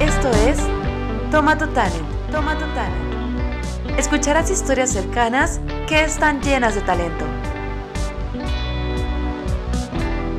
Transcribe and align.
Esto 0.00 0.30
es 0.30 0.56
Toma 1.30 1.58
tu 1.58 1.66
Talent, 1.74 2.08
Toma 2.32 2.54
tu 2.54 2.64
Talent. 2.74 3.98
Escucharás 3.98 4.50
historias 4.50 4.90
cercanas 4.90 5.60
que 5.86 6.02
están 6.02 6.40
llenas 6.40 6.74
de 6.74 6.80
talento. 6.80 7.26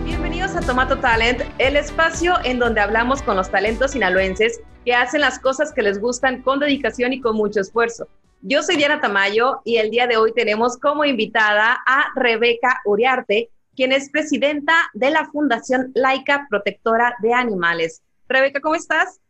Bienvenidos 0.03 0.55
a 0.55 0.61
Tomato 0.61 0.97
Talent, 0.97 1.43
el 1.59 1.75
espacio 1.75 2.33
en 2.43 2.57
donde 2.57 2.81
hablamos 2.81 3.21
con 3.21 3.37
los 3.37 3.51
talentos 3.51 3.91
sinaloenses 3.91 4.61
que 4.83 4.95
hacen 4.95 5.21
las 5.21 5.37
cosas 5.37 5.71
que 5.71 5.83
les 5.83 6.01
gustan 6.01 6.41
con 6.41 6.59
dedicación 6.59 7.13
y 7.13 7.21
con 7.21 7.35
mucho 7.35 7.61
esfuerzo. 7.61 8.07
Yo 8.41 8.63
soy 8.63 8.77
Diana 8.77 8.99
Tamayo 8.99 9.61
y 9.63 9.77
el 9.77 9.91
día 9.91 10.07
de 10.07 10.17
hoy 10.17 10.33
tenemos 10.33 10.79
como 10.79 11.05
invitada 11.05 11.77
a 11.85 12.05
Rebeca 12.15 12.81
Uriarte, 12.85 13.51
quien 13.75 13.91
es 13.91 14.09
presidenta 14.09 14.73
de 14.95 15.11
la 15.11 15.25
Fundación 15.25 15.91
Laica 15.93 16.47
Protectora 16.49 17.13
de 17.21 17.35
Animales. 17.35 18.01
Rebeca, 18.27 18.59
¿cómo 18.59 18.73
estás? 18.73 19.20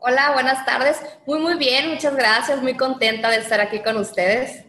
Hola, 0.00 0.30
buenas 0.32 0.64
tardes. 0.64 0.96
Muy, 1.26 1.40
muy 1.40 1.56
bien, 1.56 1.90
muchas 1.90 2.14
gracias. 2.14 2.62
Muy 2.62 2.76
contenta 2.76 3.30
de 3.30 3.38
estar 3.38 3.60
aquí 3.60 3.80
con 3.80 3.96
ustedes. 3.96 4.64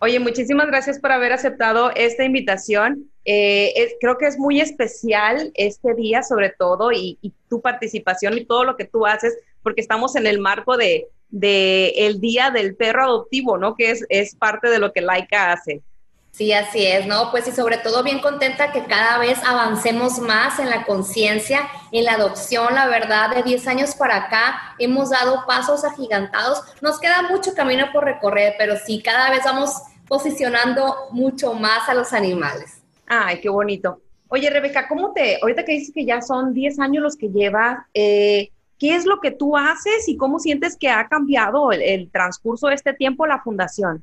Oye, 0.00 0.18
muchísimas 0.18 0.66
gracias 0.66 0.98
por 0.98 1.12
haber 1.12 1.32
aceptado 1.32 1.92
esta 1.94 2.24
invitación. 2.24 3.08
Eh, 3.24 3.96
creo 4.00 4.18
que 4.18 4.26
es 4.26 4.36
muy 4.36 4.60
especial 4.60 5.52
este 5.54 5.94
día, 5.94 6.24
sobre 6.24 6.50
todo, 6.50 6.90
y, 6.90 7.18
tu 7.48 7.60
participación 7.60 8.36
y 8.36 8.46
todo 8.46 8.64
lo 8.64 8.76
que 8.76 8.84
tú 8.84 9.06
haces, 9.06 9.38
porque 9.62 9.80
estamos 9.80 10.16
en 10.16 10.26
el 10.26 10.40
marco 10.40 10.76
de, 10.76 11.06
de 11.28 11.90
el 11.96 12.20
Día 12.20 12.50
del 12.50 12.74
Perro 12.74 13.04
Adoptivo, 13.04 13.56
¿no? 13.58 13.76
Que 13.76 13.92
es, 13.92 14.04
es 14.08 14.34
parte 14.34 14.68
de 14.70 14.80
lo 14.80 14.92
que 14.92 15.02
Laika 15.02 15.52
hace. 15.52 15.82
Sí, 16.34 16.52
así 16.52 16.84
es, 16.84 17.06
¿no? 17.06 17.30
Pues 17.30 17.46
y 17.46 17.52
sobre 17.52 17.78
todo 17.78 18.02
bien 18.02 18.18
contenta 18.18 18.72
que 18.72 18.82
cada 18.86 19.18
vez 19.18 19.38
avancemos 19.46 20.18
más 20.18 20.58
en 20.58 20.68
la 20.68 20.84
conciencia, 20.84 21.60
en 21.92 22.02
la 22.02 22.14
adopción, 22.14 22.74
la 22.74 22.88
verdad, 22.88 23.36
de 23.36 23.44
10 23.44 23.68
años 23.68 23.94
para 23.94 24.16
acá 24.16 24.74
hemos 24.80 25.10
dado 25.10 25.44
pasos 25.46 25.84
agigantados. 25.84 26.60
Nos 26.82 26.98
queda 26.98 27.22
mucho 27.30 27.54
camino 27.54 27.86
por 27.92 28.02
recorrer, 28.02 28.54
pero 28.58 28.74
sí, 28.84 29.00
cada 29.00 29.30
vez 29.30 29.44
vamos 29.44 29.80
posicionando 30.08 30.96
mucho 31.12 31.54
más 31.54 31.88
a 31.88 31.94
los 31.94 32.12
animales. 32.12 32.82
Ay, 33.06 33.40
qué 33.40 33.48
bonito. 33.48 34.00
Oye, 34.26 34.50
Rebeca, 34.50 34.88
¿cómo 34.88 35.12
te, 35.12 35.38
ahorita 35.40 35.64
que 35.64 35.74
dices 35.74 35.94
que 35.94 36.04
ya 36.04 36.20
son 36.20 36.52
10 36.52 36.80
años 36.80 37.04
los 37.04 37.16
que 37.16 37.28
llevas, 37.28 37.78
eh, 37.94 38.50
¿qué 38.80 38.96
es 38.96 39.06
lo 39.06 39.20
que 39.20 39.30
tú 39.30 39.56
haces 39.56 40.08
y 40.08 40.16
cómo 40.16 40.40
sientes 40.40 40.76
que 40.76 40.88
ha 40.88 41.06
cambiado 41.06 41.70
el, 41.70 41.80
el 41.80 42.10
transcurso 42.10 42.66
de 42.66 42.74
este 42.74 42.92
tiempo 42.92 43.24
la 43.24 43.40
fundación? 43.40 44.02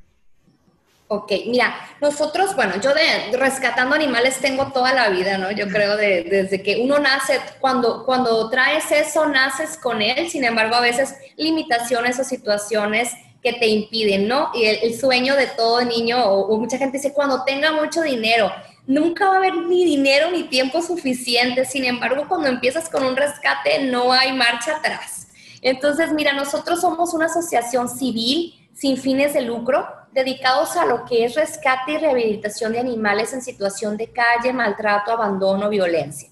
Ok, 1.13 1.29
mira, 1.47 1.75
nosotros, 1.99 2.55
bueno, 2.55 2.75
yo 2.81 2.93
de 2.93 3.35
rescatando 3.37 3.95
animales 3.95 4.37
tengo 4.39 4.71
toda 4.71 4.93
la 4.93 5.09
vida, 5.09 5.37
¿no? 5.37 5.51
Yo 5.51 5.67
creo 5.67 5.97
de, 5.97 6.23
desde 6.23 6.63
que 6.63 6.77
uno 6.77 6.99
nace, 6.99 7.37
cuando, 7.59 8.05
cuando 8.05 8.49
traes 8.49 8.89
eso, 8.93 9.27
naces 9.27 9.75
con 9.75 10.01
él, 10.01 10.29
sin 10.29 10.45
embargo, 10.45 10.75
a 10.75 10.79
veces 10.79 11.15
limitaciones 11.35 12.17
o 12.17 12.23
situaciones 12.23 13.11
que 13.43 13.51
te 13.51 13.67
impiden, 13.67 14.29
¿no? 14.29 14.51
Y 14.53 14.63
el, 14.63 14.77
el 14.83 14.97
sueño 14.97 15.35
de 15.35 15.47
todo 15.47 15.83
niño, 15.83 16.23
o, 16.23 16.47
o, 16.47 16.57
mucha 16.57 16.77
gente 16.77 16.97
dice, 16.97 17.11
cuando 17.11 17.43
tenga 17.43 17.73
mucho 17.73 18.03
dinero, 18.03 18.49
nunca 18.87 19.27
va 19.27 19.33
a 19.33 19.37
haber 19.39 19.57
ni 19.57 19.83
dinero 19.83 20.31
ni 20.31 20.43
tiempo 20.43 20.81
suficiente, 20.81 21.65
sin 21.65 21.83
embargo, 21.83 22.23
cuando 22.29 22.47
empiezas 22.47 22.87
con 22.87 23.03
un 23.03 23.17
rescate, 23.17 23.83
no 23.83 24.13
hay 24.13 24.31
marcha 24.31 24.77
atrás. 24.77 25.27
Entonces, 25.61 26.13
mira, 26.13 26.31
nosotros 26.31 26.79
somos 26.79 27.13
una 27.13 27.25
asociación 27.25 27.89
civil 27.89 28.60
sin 28.73 28.97
fines 28.97 29.33
de 29.33 29.41
lucro, 29.41 29.87
dedicados 30.11 30.75
a 30.75 30.85
lo 30.85 31.05
que 31.05 31.25
es 31.25 31.35
rescate 31.35 31.93
y 31.93 31.97
rehabilitación 31.97 32.73
de 32.73 32.79
animales 32.79 33.33
en 33.33 33.41
situación 33.41 33.97
de 33.97 34.11
calle, 34.11 34.53
maltrato, 34.53 35.11
abandono, 35.11 35.69
violencia. 35.69 36.29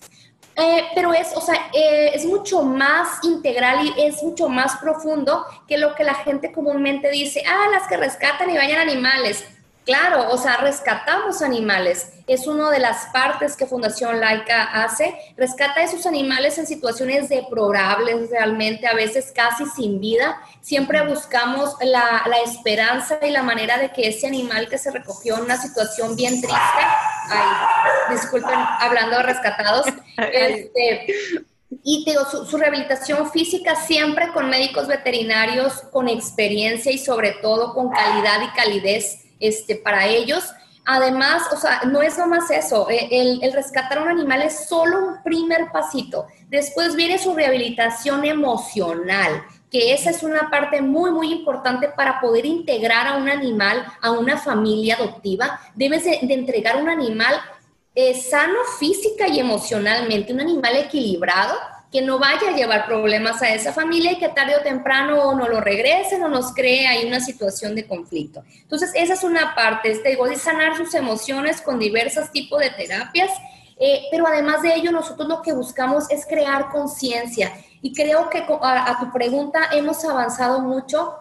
Eh, 0.55 0.83
pero 0.93 1.13
es, 1.13 1.31
o 1.35 1.41
sea, 1.41 1.55
eh, 1.73 2.11
es 2.13 2.25
mucho 2.25 2.63
más 2.63 3.23
integral 3.23 3.85
y 3.85 4.01
es 4.01 4.21
mucho 4.21 4.49
más 4.49 4.75
profundo 4.77 5.45
que 5.67 5.77
lo 5.77 5.95
que 5.95 6.03
la 6.03 6.15
gente 6.15 6.51
comúnmente 6.51 7.09
dice, 7.11 7.43
ah, 7.47 7.67
las 7.71 7.87
que 7.87 7.95
rescatan 7.95 8.49
y 8.49 8.57
vayan 8.57 8.79
animales. 8.79 9.45
Claro, 9.89 10.29
o 10.29 10.37
sea, 10.37 10.57
rescatamos 10.57 11.41
animales. 11.41 12.11
Es 12.27 12.45
una 12.45 12.69
de 12.69 12.77
las 12.77 13.07
partes 13.07 13.55
que 13.55 13.65
Fundación 13.65 14.19
Laica 14.19 14.65
hace. 14.65 15.15
Rescata 15.35 15.79
a 15.79 15.83
esos 15.83 16.05
animales 16.05 16.59
en 16.59 16.67
situaciones 16.67 17.27
deplorables, 17.27 18.29
realmente, 18.29 18.85
a 18.85 18.93
veces 18.93 19.31
casi 19.33 19.65
sin 19.65 19.99
vida. 19.99 20.39
Siempre 20.61 21.03
buscamos 21.07 21.73
la, 21.81 22.21
la, 22.27 22.37
esperanza 22.45 23.17
y 23.23 23.31
la 23.31 23.41
manera 23.41 23.79
de 23.79 23.91
que 23.91 24.09
ese 24.09 24.27
animal 24.27 24.69
que 24.69 24.77
se 24.77 24.91
recogió 24.91 25.37
en 25.37 25.45
una 25.45 25.57
situación 25.57 26.15
bien 26.15 26.39
triste, 26.39 26.83
ay, 27.31 28.13
disculpen, 28.13 28.59
hablando 28.79 29.17
de 29.17 29.23
rescatados, 29.23 29.87
este, 30.17 31.15
y 31.83 32.05
digo, 32.05 32.25
su, 32.29 32.45
su, 32.45 32.57
rehabilitación 32.57 33.31
física 33.31 33.73
siempre 33.75 34.31
con 34.33 34.51
médicos 34.51 34.85
veterinarios, 34.85 35.81
con 35.91 36.07
experiencia 36.07 36.91
y 36.91 36.99
sobre 36.99 37.31
todo 37.41 37.73
con 37.73 37.89
calidad 37.89 38.41
y 38.43 38.55
calidez 38.55 39.25
este, 39.39 39.75
para 39.75 40.07
ellos. 40.07 40.43
Además, 40.85 41.43
o 41.53 41.57
sea, 41.57 41.81
no 41.85 42.01
es 42.01 42.17
nomás 42.17 42.49
eso, 42.49 42.89
eh, 42.89 43.07
el, 43.11 43.43
el, 43.43 43.53
rescatar 43.53 43.99
a 43.99 44.01
un 44.01 44.09
animal 44.09 44.41
es 44.41 44.67
solo 44.67 44.97
un 44.97 45.23
primer 45.23 45.71
pasito. 45.71 46.25
Después 46.47 46.95
viene 46.95 47.19
su 47.19 47.35
rehabilitación 47.35 48.25
emocional, 48.25 49.43
que 49.69 49.93
esa 49.93 50.09
es 50.09 50.23
una 50.23 50.49
parte 50.49 50.81
muy, 50.81 51.11
muy 51.11 51.31
importante 51.31 51.89
para 51.89 52.19
poder 52.19 52.45
integrar 52.45 53.07
a 53.07 53.17
un 53.17 53.29
animal 53.29 53.85
a 54.01 54.11
una 54.11 54.37
familia 54.37 54.95
adoptiva. 54.95 55.59
Debes 55.75 56.05
de, 56.05 56.19
de 56.23 56.33
entregar 56.33 56.77
un 56.77 56.89
animal 56.89 57.35
eh, 57.93 58.15
sano 58.15 58.59
física 58.79 59.27
y 59.27 59.39
emocionalmente, 59.39 60.33
un 60.33 60.39
animal 60.39 60.75
equilibrado 60.75 61.53
que 61.91 62.01
no 62.01 62.19
vaya 62.19 62.49
a 62.49 62.55
llevar 62.55 62.85
problemas 62.85 63.41
a 63.41 63.53
esa 63.53 63.73
familia 63.73 64.11
y 64.11 64.19
que 64.19 64.29
tarde 64.29 64.55
o 64.55 64.61
temprano 64.61 65.33
no 65.33 65.47
lo 65.47 65.59
regresen 65.59 66.21
o 66.23 66.27
nos 66.27 66.53
cree 66.53 66.87
ahí 66.87 67.05
una 67.07 67.19
situación 67.19 67.73
de 67.73 67.87
conflicto. 67.87 68.43
Entonces, 68.61 68.91
esa 68.93 69.13
es 69.13 69.23
una 69.23 69.55
parte, 69.55 69.91
este, 69.91 70.09
digo, 70.09 70.27
de 70.27 70.35
sanar 70.35 70.77
sus 70.77 70.93
emociones 70.93 71.61
con 71.61 71.79
diversos 71.79 72.31
tipos 72.31 72.59
de 72.59 72.69
terapias, 72.69 73.31
eh, 73.79 74.03
pero 74.11 74.27
además 74.27 74.61
de 74.61 74.75
ello, 74.75 74.91
nosotros 74.91 75.27
lo 75.27 75.41
que 75.41 75.53
buscamos 75.53 76.09
es 76.11 76.25
crear 76.27 76.69
conciencia 76.69 77.51
y 77.81 77.93
creo 77.93 78.29
que 78.29 78.45
a, 78.61 78.91
a 78.91 78.99
tu 78.99 79.11
pregunta 79.11 79.69
hemos 79.71 80.03
avanzado 80.05 80.59
mucho 80.59 81.15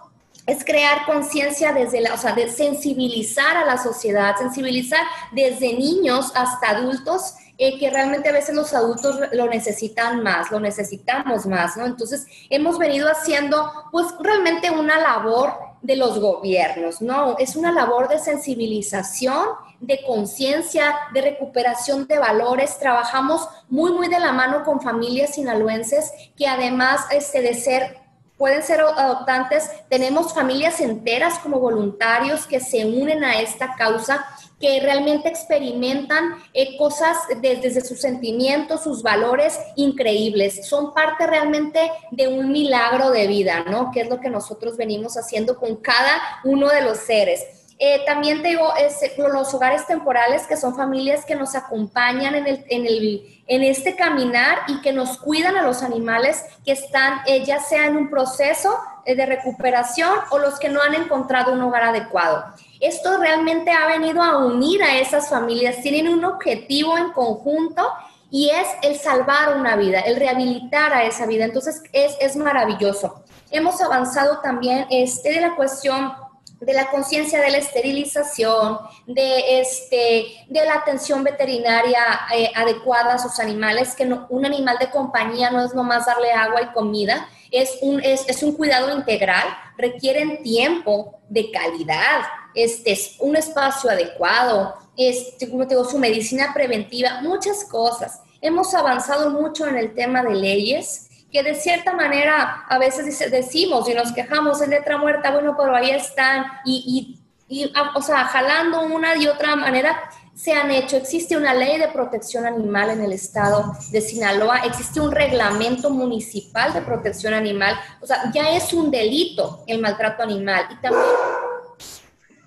es 0.49 0.65
crear 0.65 1.05
conciencia 1.05 1.73
desde 1.73 2.01
la, 2.01 2.15
o 2.15 2.17
sea, 2.17 2.33
de 2.33 2.51
sensibilizar 2.51 3.57
a 3.57 3.67
la 3.67 3.77
sociedad, 3.77 4.35
sensibilizar 4.37 5.05
desde 5.31 5.75
niños 5.75 6.33
hasta 6.35 6.71
adultos 6.71 7.35
eh, 7.59 7.79
que 7.79 7.91
realmente 7.91 8.29
a 8.29 8.33
veces 8.33 8.55
los 8.55 8.73
adultos 8.73 9.19
lo 9.33 9.47
necesitan 9.49 10.23
más, 10.23 10.51
lo 10.53 10.61
necesitamos 10.61 11.45
más, 11.47 11.77
¿no? 11.77 11.87
Entonces, 11.87 12.27
hemos 12.51 12.79
venido 12.79 13.09
haciendo, 13.09 13.73
pues, 13.91 14.07
realmente 14.21 14.71
una 14.71 14.99
labor 15.01 15.53
de 15.83 15.97
los 15.97 16.21
gobiernos, 16.21 17.03
¿no? 17.03 17.37
Es 17.39 17.57
una 17.57 17.73
labor 17.73 18.09
de 18.09 18.19
sensibilización, 18.21 19.45
de 19.81 20.01
conciencia, 20.07 20.95
de 21.13 21.21
recuperación 21.23 22.07
de 22.07 22.19
valores. 22.19 22.79
Trabajamos 22.79 23.49
muy, 23.69 23.93
muy 23.93 24.09
de 24.09 24.21
la 24.21 24.33
mano 24.33 24.65
con 24.65 24.81
familias 24.81 25.35
sinaloenses 25.35 26.13
que 26.37 26.47
además 26.47 27.07
este, 27.11 27.43
de 27.43 27.55
ser 27.55 28.08
pueden 28.39 28.63
ser 28.63 28.81
adoptantes, 28.81 29.69
tenemos 29.91 30.33
familias 30.33 30.81
enteras 30.81 31.39
como 31.41 31.59
voluntarios 31.59 32.47
que 32.47 32.61
se 32.61 32.87
unen 32.87 33.25
a 33.25 33.41
esta 33.41 33.75
causa 33.75 34.25
que 34.61 34.81
realmente 34.81 35.29
experimentan 35.29 36.37
eh, 36.55 36.77
cosas 36.79 37.17
desde, 37.41 37.61
desde 37.61 37.81
sus 37.81 38.01
sentimientos, 38.01 38.83
sus 38.83 39.03
valores 39.03 39.59
increíbles. 39.77 40.67
Son 40.67 40.95
parte 40.95 41.27
realmente 41.27 41.91
de 42.13 42.29
un 42.29 42.51
milagro 42.51 43.11
de 43.11 43.27
vida, 43.27 43.65
¿no? 43.65 43.91
Que 43.93 44.03
es 44.03 44.09
lo 44.09 44.21
que 44.21 44.31
nosotros 44.31 44.77
venimos 44.77 45.17
haciendo 45.17 45.59
con 45.59 45.77
cada 45.77 46.41
uno 46.45 46.69
de 46.69 46.83
los 46.83 46.99
seres. 46.99 47.58
Eh, 47.81 48.03
también 48.05 48.43
te 48.43 48.49
digo, 48.49 48.75
es, 48.77 48.99
los 49.17 49.55
hogares 49.55 49.87
temporales, 49.87 50.49
que 50.49 50.57
son 50.57 50.75
familias 50.75 51.25
que 51.25 51.37
nos 51.37 51.55
acompañan 51.55 52.35
en, 52.35 53.63
este 53.63 53.95
caminar 53.95 54.59
y 54.67 54.81
que 54.81 54.93
nos 54.93 55.17
cuidan 55.19 55.57
a 55.57 55.63
los 55.63 55.85
animales 55.85 56.45
que 56.65 56.73
están, 56.73 57.21
eh, 57.27 57.45
ya 57.45 57.61
sea 57.61 57.87
en 57.87 57.97
un 57.97 58.11
proceso 58.11 58.77
eh, 59.05 59.15
de 59.15 59.27
recuperación 59.27 60.11
o 60.31 60.39
los 60.39 60.59
que 60.59 60.69
no 60.69 60.83
han 60.83 60.97
encontrado 60.97 61.53
un 61.53 61.63
hogar 61.63 61.85
adecuado. 61.85 62.47
Esto 62.81 63.17
realmente 63.19 63.71
ha 63.71 63.87
venido 63.87 64.23
a 64.23 64.39
unir 64.45 64.83
a 64.83 64.99
esas 64.99 65.29
familias, 65.29 65.81
tienen 65.81 66.09
un 66.09 66.25
objetivo 66.25 66.99
en 66.99 67.13
conjunto 67.13 67.89
y 68.29 68.51
es 68.51 68.67
el 68.83 68.97
salvar 68.97 69.57
una 69.57 69.77
vida, 69.77 70.01
el 70.01 70.17
rehabilitar 70.17 70.93
a 70.93 71.05
esa 71.05 71.27
vida. 71.27 71.45
Entonces 71.45 71.81
es, 71.93 72.17
es 72.21 72.35
maravilloso. 72.35 73.23
Hemos 73.53 73.81
avanzado 73.81 74.41
también 74.41 74.87
este, 74.91 75.33
de 75.33 75.41
la 75.41 75.55
cuestión 75.55 76.13
de 76.61 76.73
la 76.73 76.91
conciencia 76.91 77.41
de 77.41 77.51
la 77.51 77.59
esterilización, 77.59 78.79
de, 79.07 79.61
este, 79.61 80.27
de 80.49 80.65
la 80.65 80.75
atención 80.75 81.23
veterinaria 81.23 82.01
eh, 82.35 82.51
adecuada 82.55 83.15
a 83.15 83.19
sus 83.19 83.39
animales, 83.39 83.95
que 83.95 84.05
no, 84.05 84.27
un 84.29 84.45
animal 84.45 84.77
de 84.79 84.91
compañía 84.91 85.51
no 85.51 85.65
es 85.65 85.75
nomás 85.75 86.07
darle 86.07 86.33
agua 86.33 86.63
y 86.63 86.73
comida, 86.73 87.29
es 87.51 87.79
un, 87.81 88.03
es, 88.03 88.29
es 88.29 88.43
un 88.43 88.53
cuidado 88.53 88.95
integral, 88.97 89.47
requieren 89.77 90.43
tiempo 90.43 91.21
de 91.29 91.51
calidad, 91.51 92.23
este, 92.55 92.93
es 92.93 93.17
un 93.21 93.37
espacio 93.37 93.91
adecuado, 93.91 94.75
este, 94.97 95.49
como 95.49 95.67
te 95.67 95.75
digo, 95.75 95.89
su 95.89 95.99
medicina 95.99 96.53
preventiva, 96.53 97.21
muchas 97.23 97.65
cosas. 97.65 98.21
Hemos 98.41 98.75
avanzado 98.75 99.31
mucho 99.31 99.67
en 99.67 99.77
el 99.77 99.95
tema 99.95 100.23
de 100.23 100.35
leyes, 100.35 101.08
que 101.31 101.43
de 101.43 101.55
cierta 101.55 101.93
manera 101.93 102.65
a 102.69 102.79
veces 102.79 103.31
decimos 103.31 103.89
y 103.89 103.95
nos 103.95 104.13
quejamos 104.13 104.63
en 104.63 104.71
letra 104.71 104.97
muerta, 104.97 105.31
bueno, 105.31 105.55
pero 105.59 105.75
ahí 105.75 105.91
están, 105.91 106.47
y, 106.65 107.19
y, 107.49 107.73
o 107.95 108.03
sea, 108.03 108.25
jalando 108.25 108.83
una 108.83 109.17
y 109.17 109.27
otra 109.27 109.57
manera, 109.57 110.11
se 110.35 110.53
han 110.53 110.71
hecho. 110.71 110.97
Existe 110.97 111.37
una 111.37 111.53
ley 111.53 111.79
de 111.79 111.89
protección 111.89 112.47
animal 112.47 112.91
en 112.91 113.03
el 113.03 113.13
estado 113.13 113.73
de 113.91 114.01
Sinaloa, 114.01 114.59
existe 114.59 115.01
un 115.01 115.11
reglamento 115.11 115.91
municipal 115.91 116.73
de 116.73 116.81
protección 116.83 117.35
animal, 117.35 117.79
o 118.01 118.07
sea, 118.07 118.31
ya 118.33 118.51
es 118.53 118.73
un 118.73 118.91
delito 118.91 119.65
el 119.67 119.81
maltrato 119.81 120.23
animal. 120.23 120.67
Y 120.71 120.77
también, 120.77 121.05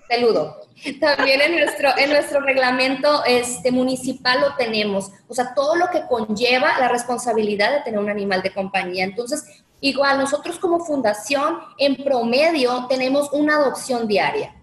saludo, 0.08 0.61
también 1.00 1.40
en 1.40 1.56
nuestro, 1.56 1.90
en 1.96 2.10
nuestro 2.10 2.40
reglamento 2.40 3.24
este, 3.24 3.70
municipal 3.70 4.40
lo 4.40 4.54
tenemos, 4.56 5.10
o 5.28 5.34
sea, 5.34 5.54
todo 5.54 5.76
lo 5.76 5.88
que 5.90 6.06
conlleva 6.06 6.78
la 6.78 6.88
responsabilidad 6.88 7.72
de 7.72 7.80
tener 7.80 8.00
un 8.00 8.10
animal 8.10 8.42
de 8.42 8.52
compañía. 8.52 9.04
Entonces, 9.04 9.62
igual 9.80 10.18
nosotros 10.18 10.58
como 10.58 10.84
fundación, 10.84 11.58
en 11.78 11.96
promedio, 11.96 12.86
tenemos 12.88 13.32
una 13.32 13.56
adopción 13.56 14.06
diaria. 14.06 14.54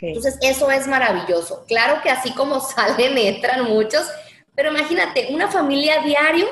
Entonces, 0.00 0.38
eso 0.40 0.70
es 0.70 0.86
maravilloso. 0.86 1.64
Claro 1.68 2.00
que 2.02 2.10
así 2.10 2.32
como 2.32 2.60
salen, 2.60 3.16
entran 3.18 3.64
muchos, 3.64 4.06
pero 4.54 4.70
imagínate, 4.70 5.28
una 5.30 5.48
familia 5.48 6.02
diario 6.02 6.46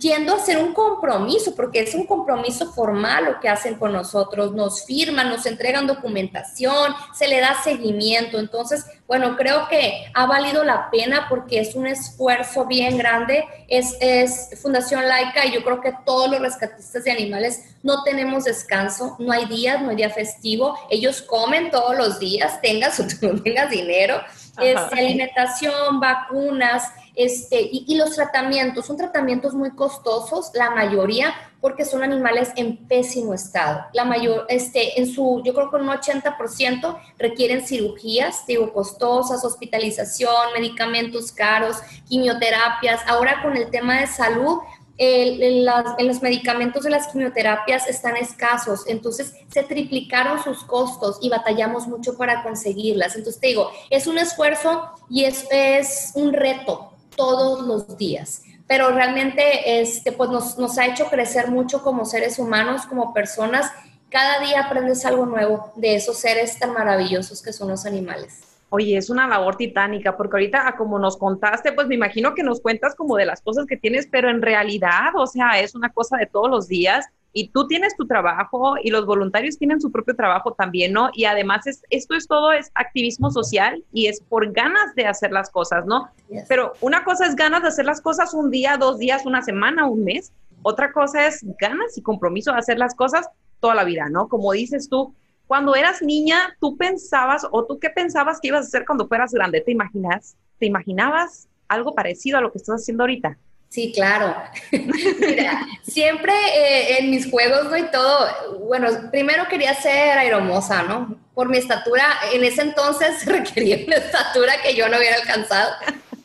yendo 0.00 0.32
a 0.32 0.36
hacer 0.36 0.56
un 0.56 0.72
compromiso, 0.72 1.54
porque 1.54 1.80
es 1.80 1.94
un 1.94 2.06
compromiso 2.06 2.72
formal 2.72 3.26
lo 3.26 3.40
que 3.40 3.48
hacen 3.48 3.74
con 3.74 3.92
nosotros, 3.92 4.52
nos 4.52 4.84
firman, 4.84 5.28
nos 5.28 5.44
entregan 5.46 5.86
documentación, 5.86 6.94
se 7.14 7.28
le 7.28 7.40
da 7.40 7.62
seguimiento. 7.62 8.38
Entonces, 8.38 8.86
bueno, 9.06 9.36
creo 9.36 9.68
que 9.68 10.10
ha 10.14 10.26
valido 10.26 10.64
la 10.64 10.90
pena 10.90 11.26
porque 11.28 11.60
es 11.60 11.74
un 11.74 11.86
esfuerzo 11.86 12.64
bien 12.66 12.96
grande, 12.96 13.44
es, 13.68 13.96
es 14.00 14.50
Fundación 14.60 15.06
Laica 15.06 15.44
y 15.44 15.52
yo 15.52 15.62
creo 15.62 15.80
que 15.80 15.92
todos 16.06 16.30
los 16.30 16.40
rescatistas 16.40 17.04
de 17.04 17.10
animales 17.10 17.76
no 17.82 18.02
tenemos 18.02 18.44
descanso, 18.44 19.16
no 19.18 19.32
hay 19.32 19.46
días, 19.46 19.82
no 19.82 19.90
hay 19.90 19.96
día 19.96 20.10
festivo, 20.10 20.78
ellos 20.90 21.22
comen 21.22 21.70
todos 21.70 21.96
los 21.96 22.18
días, 22.18 22.60
tengas 22.60 22.98
o 23.00 23.04
no 23.22 23.42
tengas 23.42 23.70
dinero, 23.70 24.20
es 24.60 24.76
alimentación, 24.76 26.00
vacunas, 26.00 26.84
este, 27.14 27.68
y, 27.70 27.94
los 27.96 28.14
tratamientos, 28.14 28.86
son 28.86 28.96
tratamientos 28.96 29.54
muy 29.54 29.70
costosos, 29.70 30.50
la 30.54 30.70
mayoría, 30.70 31.34
porque 31.60 31.84
son 31.84 32.02
animales 32.02 32.50
en 32.56 32.76
pésimo 32.88 33.34
estado. 33.34 33.84
La 33.92 34.04
mayor, 34.04 34.46
este, 34.48 34.98
en 35.00 35.06
su, 35.06 35.42
yo 35.44 35.52
creo 35.52 35.70
que 35.70 35.76
un 35.76 35.88
80% 35.88 36.98
requieren 37.18 37.66
cirugías, 37.66 38.46
digo, 38.46 38.72
costosas, 38.72 39.44
hospitalización, 39.44 40.52
medicamentos 40.54 41.32
caros, 41.32 41.76
quimioterapias. 42.08 43.00
Ahora 43.06 43.42
con 43.42 43.56
el 43.56 43.70
tema 43.70 44.00
de 44.00 44.06
salud, 44.06 44.58
en, 45.02 45.64
los 46.06 46.22
medicamentos 46.22 46.84
de 46.84 46.90
las 46.90 47.08
quimioterapias 47.08 47.88
están 47.88 48.16
escasos, 48.18 48.84
entonces 48.86 49.34
se 49.48 49.62
triplicaron 49.62 50.42
sus 50.42 50.62
costos 50.64 51.18
y 51.22 51.30
batallamos 51.30 51.86
mucho 51.86 52.18
para 52.18 52.42
conseguirlas. 52.42 53.16
Entonces 53.16 53.40
te 53.40 53.48
digo, 53.48 53.70
es 53.88 54.06
un 54.06 54.18
esfuerzo 54.18 54.90
y 55.08 55.24
es 55.24 56.12
un 56.14 56.34
reto 56.34 56.89
todos 57.20 57.66
los 57.66 57.98
días. 57.98 58.44
Pero 58.66 58.90
realmente 58.92 59.80
este, 59.82 60.10
pues 60.10 60.30
nos, 60.30 60.58
nos 60.58 60.78
ha 60.78 60.86
hecho 60.86 61.04
crecer 61.10 61.50
mucho 61.50 61.82
como 61.82 62.06
seres 62.06 62.38
humanos, 62.38 62.86
como 62.86 63.12
personas. 63.12 63.70
Cada 64.08 64.40
día 64.40 64.62
aprendes 64.62 65.04
algo 65.04 65.26
nuevo 65.26 65.70
de 65.76 65.96
esos 65.96 66.16
seres 66.16 66.58
tan 66.58 66.72
maravillosos 66.72 67.42
que 67.42 67.52
son 67.52 67.68
los 67.68 67.84
animales. 67.84 68.40
Oye, 68.70 68.96
es 68.96 69.10
una 69.10 69.28
labor 69.28 69.56
titánica, 69.56 70.16
porque 70.16 70.36
ahorita, 70.36 70.74
como 70.78 70.98
nos 70.98 71.18
contaste, 71.18 71.72
pues 71.72 71.88
me 71.88 71.96
imagino 71.96 72.34
que 72.34 72.42
nos 72.42 72.62
cuentas 72.62 72.94
como 72.94 73.16
de 73.16 73.26
las 73.26 73.42
cosas 73.42 73.66
que 73.66 73.76
tienes, 73.76 74.08
pero 74.10 74.30
en 74.30 74.40
realidad, 74.40 75.10
o 75.16 75.26
sea, 75.26 75.60
es 75.60 75.74
una 75.74 75.92
cosa 75.92 76.16
de 76.16 76.26
todos 76.26 76.48
los 76.48 76.68
días 76.68 77.06
y 77.32 77.48
tú 77.48 77.66
tienes 77.66 77.96
tu 77.96 78.06
trabajo 78.06 78.74
y 78.82 78.90
los 78.90 79.06
voluntarios 79.06 79.58
tienen 79.58 79.80
su 79.80 79.92
propio 79.92 80.16
trabajo 80.16 80.52
también, 80.52 80.92
¿no? 80.92 81.10
Y 81.12 81.24
además 81.24 81.66
es, 81.66 81.82
esto 81.90 82.14
es 82.14 82.26
todo, 82.26 82.52
es 82.52 82.70
activismo 82.74 83.30
social 83.30 83.84
y 83.92 84.06
es 84.06 84.20
por 84.20 84.52
ganas 84.52 84.94
de 84.96 85.06
hacer 85.06 85.30
las 85.30 85.50
cosas, 85.50 85.86
¿no? 85.86 86.08
Pero 86.48 86.72
una 86.80 87.04
cosa 87.04 87.26
es 87.26 87.36
ganas 87.36 87.62
de 87.62 87.68
hacer 87.68 87.84
las 87.84 88.00
cosas 88.00 88.34
un 88.34 88.50
día, 88.50 88.76
dos 88.76 88.98
días, 88.98 89.26
una 89.26 89.42
semana, 89.42 89.86
un 89.86 90.04
mes. 90.04 90.32
Otra 90.62 90.92
cosa 90.92 91.26
es 91.26 91.44
ganas 91.58 91.96
y 91.96 92.02
compromiso 92.02 92.52
de 92.52 92.58
hacer 92.58 92.78
las 92.78 92.94
cosas 92.94 93.28
toda 93.60 93.74
la 93.74 93.84
vida, 93.84 94.08
¿no? 94.10 94.28
Como 94.28 94.52
dices 94.52 94.88
tú, 94.88 95.14
cuando 95.46 95.74
eras 95.74 96.02
niña, 96.02 96.56
tú 96.60 96.76
pensabas 96.76 97.46
o 97.50 97.64
tú 97.64 97.78
qué 97.78 97.90
pensabas 97.90 98.40
que 98.40 98.48
ibas 98.48 98.66
a 98.66 98.68
hacer 98.68 98.84
cuando 98.86 99.08
fueras 99.08 99.32
grande? 99.32 99.60
¿Te 99.60 99.72
imaginas? 99.72 100.36
¿Te 100.58 100.66
imaginabas 100.66 101.48
algo 101.68 101.94
parecido 101.94 102.38
a 102.38 102.40
lo 102.40 102.52
que 102.52 102.58
estás 102.58 102.82
haciendo 102.82 103.04
ahorita? 103.04 103.36
Sí, 103.70 103.92
claro. 103.94 104.34
Mira, 104.72 105.64
siempre 105.82 106.32
eh, 106.32 106.98
en 106.98 107.10
mis 107.10 107.30
juegos, 107.30 107.70
¿no? 107.70 107.76
Y 107.76 107.84
todo, 107.84 108.58
bueno, 108.66 108.88
primero 109.12 109.46
quería 109.48 109.74
ser 109.74 110.18
aeromosa, 110.18 110.82
¿no? 110.82 111.16
Por 111.34 111.48
mi 111.48 111.58
estatura, 111.58 112.04
en 112.32 112.42
ese 112.42 112.62
entonces 112.62 113.24
requería 113.26 113.78
una 113.86 113.96
estatura 113.96 114.60
que 114.60 114.74
yo 114.74 114.88
no 114.88 114.98
hubiera 114.98 115.16
alcanzado. 115.16 115.70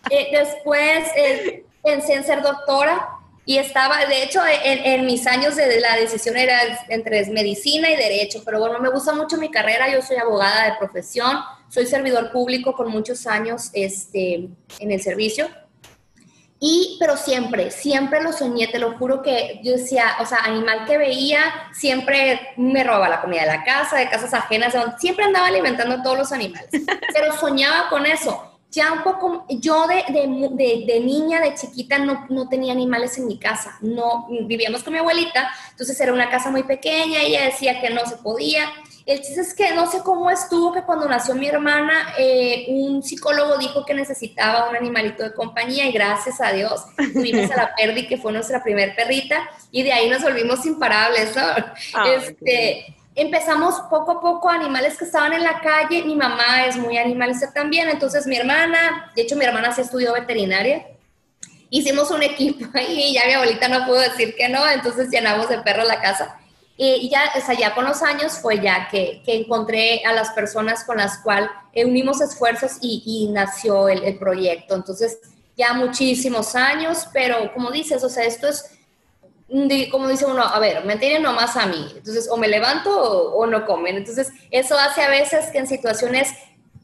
Eh, 0.10 0.30
después 0.32 1.08
eh, 1.16 1.66
pensé 1.84 2.14
en 2.16 2.24
ser 2.24 2.42
doctora 2.42 3.10
y 3.46 3.60
estaba, 3.60 4.04
de 4.08 4.24
hecho, 4.24 4.42
en, 4.44 5.06
mis 5.06 5.28
años 5.28 5.56
de 5.56 5.80
la 5.80 5.98
decisión 5.98 6.36
era 6.38 6.84
entre 6.90 7.28
medicina 7.28 7.92
y 7.92 7.96
derecho, 7.96 8.42
pero 8.44 8.60
bueno, 8.60 8.80
me 8.80 8.90
gusta 8.90 9.14
mucho 9.14 9.38
mi 9.38 9.52
carrera, 9.52 9.88
yo 9.88 10.02
soy 10.02 10.18
abogada 10.18 10.66
de 10.66 10.78
profesión, 10.80 11.38
soy 11.70 11.86
servidor 11.86 12.32
público 12.32 12.74
con 12.74 12.90
muchos 12.90 13.28
años 13.28 13.70
este, 13.74 14.50
en 14.80 14.92
el 14.92 15.00
servicio 15.00 15.48
y, 16.60 16.96
pero 17.00 17.18
siempre, 17.18 17.70
siempre 17.70 18.24
lo 18.24 18.32
soñé, 18.32 18.68
te 18.68 18.80
lo 18.80 18.98
juro 18.98 19.22
que 19.22 19.60
yo 19.62 19.74
decía, 19.74 20.16
o 20.22 20.26
sea, 20.26 20.40
animal 20.40 20.86
que 20.86 20.98
veía, 20.98 21.42
siempre 21.74 22.54
me 22.56 22.84
robaba 22.84 23.10
la 23.10 23.22
comida 23.22 23.42
de 23.42 23.48
la 23.48 23.64
casa, 23.64 23.98
de 23.98 24.10
casas 24.10 24.34
ajenas, 24.34 24.74
siempre 24.98 25.26
andaba 25.26 25.48
alimentando 25.48 25.96
a 25.96 26.04
todos 26.04 26.18
los 26.18 26.32
animales, 26.32 26.70
pero 27.14 27.38
soñaba 27.38 27.90
con 27.90 28.06
eso. 28.06 28.52
Ya 28.72 28.92
un 28.92 29.04
poco, 29.04 29.46
yo 29.48 29.88
de, 29.88 30.04
de, 30.12 30.86
de, 30.86 31.00
niña, 31.00 31.40
de 31.40 31.56
chiquita, 31.56 31.98
no, 31.98 32.26
no, 32.30 32.50
tenía 32.50 32.74
animales 32.74 33.18
en 33.18 33.28
mi 33.28 33.38
casa, 33.38 33.78
no, 33.80 34.28
vivíamos 34.30 34.84
con 34.84 34.92
mi 34.92 35.00
abuelita, 35.00 35.50
entonces 35.72 35.98
era 36.02 36.12
una 36.12 36.30
casa 36.30 36.52
muy 36.52 36.64
pequeña, 36.64 37.22
ella 37.22 37.46
decía 37.46 37.80
que 37.80 37.90
no 37.90 38.06
se 38.06 38.18
podía, 38.18 38.70
el 39.06 39.22
chiste 39.22 39.42
es 39.42 39.54
que 39.54 39.72
no 39.76 39.86
sé 39.90 40.00
cómo 40.04 40.32
estuvo 40.32 40.74
que 40.74 40.82
cuando 40.82 41.08
nació 41.08 41.36
mi 41.36 41.48
hermana, 41.48 42.16
eh, 42.18 42.66
un 42.70 43.04
psicólogo 43.04 43.58
dijo 43.60 43.86
que 43.86 43.94
necesitaba 43.94 44.68
un 44.68 44.76
animalito 44.76 45.22
de 45.22 45.34
compañía 45.34 45.86
y 45.86 45.92
gracias 45.92 46.42
a 46.42 46.52
Dios 46.52 46.86
tuvimos 47.14 47.52
a 47.52 47.56
la 47.56 47.76
Perdi, 47.78 48.08
que 48.08 48.18
fue 48.18 48.32
nuestra 48.32 48.64
primer 48.64 48.96
perrita, 48.96 49.48
y 49.70 49.84
de 49.84 49.94
ahí 49.94 50.10
nos 50.10 50.24
volvimos 50.24 50.66
imparables, 50.66 51.36
¿no? 51.36 51.44
Ah, 51.94 52.06
este, 52.18 52.96
empezamos 53.14 53.76
poco 53.92 54.14
a 54.14 54.22
poco 54.22 54.50
animales 54.50 54.98
que 54.98 55.06
estaban 55.06 55.34
en 55.34 55.44
la 55.44 55.62
calle, 55.62 56.04
mi 56.04 56.16
mamá 56.16 56.66
es 56.66 56.76
muy 56.76 56.98
animalista 56.98 57.54
también, 57.54 57.90
entonces 57.90 58.26
mi 58.26 58.38
hermana, 58.38 59.12
de 59.16 59.22
hecho 59.22 59.36
mi 59.36 59.46
hermana 59.46 59.72
sí 59.72 59.82
estudió 59.82 60.14
veterinaria, 60.14 60.84
hicimos 61.70 62.10
un 62.10 62.24
equipo 62.24 62.66
y 62.90 63.14
ya 63.14 63.28
mi 63.28 63.34
abuelita 63.34 63.68
no 63.68 63.86
pudo 63.86 64.00
decir 64.00 64.34
que 64.36 64.50
no, 64.50 64.68
entonces 64.68 65.10
llenamos 65.12 65.48
de 65.48 65.60
perro 65.60 65.84
la 65.84 66.02
casa. 66.02 66.40
Y 66.78 67.10
ya, 67.10 67.32
o 67.38 67.46
sea, 67.46 67.58
ya 67.58 67.74
con 67.74 67.86
los 67.86 68.02
años 68.02 68.34
fue 68.34 68.60
ya 68.60 68.90
que, 68.92 69.22
que 69.26 69.36
encontré 69.36 70.04
a 70.06 70.12
las 70.12 70.32
personas 70.32 70.84
con 70.84 70.98
las 70.98 71.20
cuales 71.20 71.50
unimos 71.74 72.20
esfuerzos 72.20 72.74
y, 72.82 73.02
y 73.06 73.32
nació 73.32 73.88
el, 73.88 74.04
el, 74.04 74.18
proyecto. 74.18 74.76
Entonces, 74.76 75.20
ya 75.56 75.74
muchísimos 75.74 76.54
años, 76.56 77.08
pero 77.14 77.54
como 77.54 77.72
dices, 77.72 78.04
o 78.04 78.10
sea, 78.10 78.26
esto 78.26 78.50
es, 78.50 78.66
como 79.90 80.10
dice 80.10 80.26
uno, 80.26 80.44
a 80.44 80.60
ver, 80.60 80.84
me 80.84 80.98
tienen 80.98 81.24
nomás 81.24 81.56
a 81.56 81.66
mí. 81.66 81.94
Entonces, 81.96 82.28
o 82.30 82.36
me 82.36 82.50
levanto 82.50 82.90
o, 82.92 83.38
o 83.38 83.46
no 83.48 83.66
comen. 83.66 83.96
Entonces, 83.96 84.32
eso 84.52 84.78
hace 84.78 85.02
a 85.02 85.10
veces 85.10 85.46
que 85.52 85.60
en 85.60 85.68
situaciones 85.68 86.30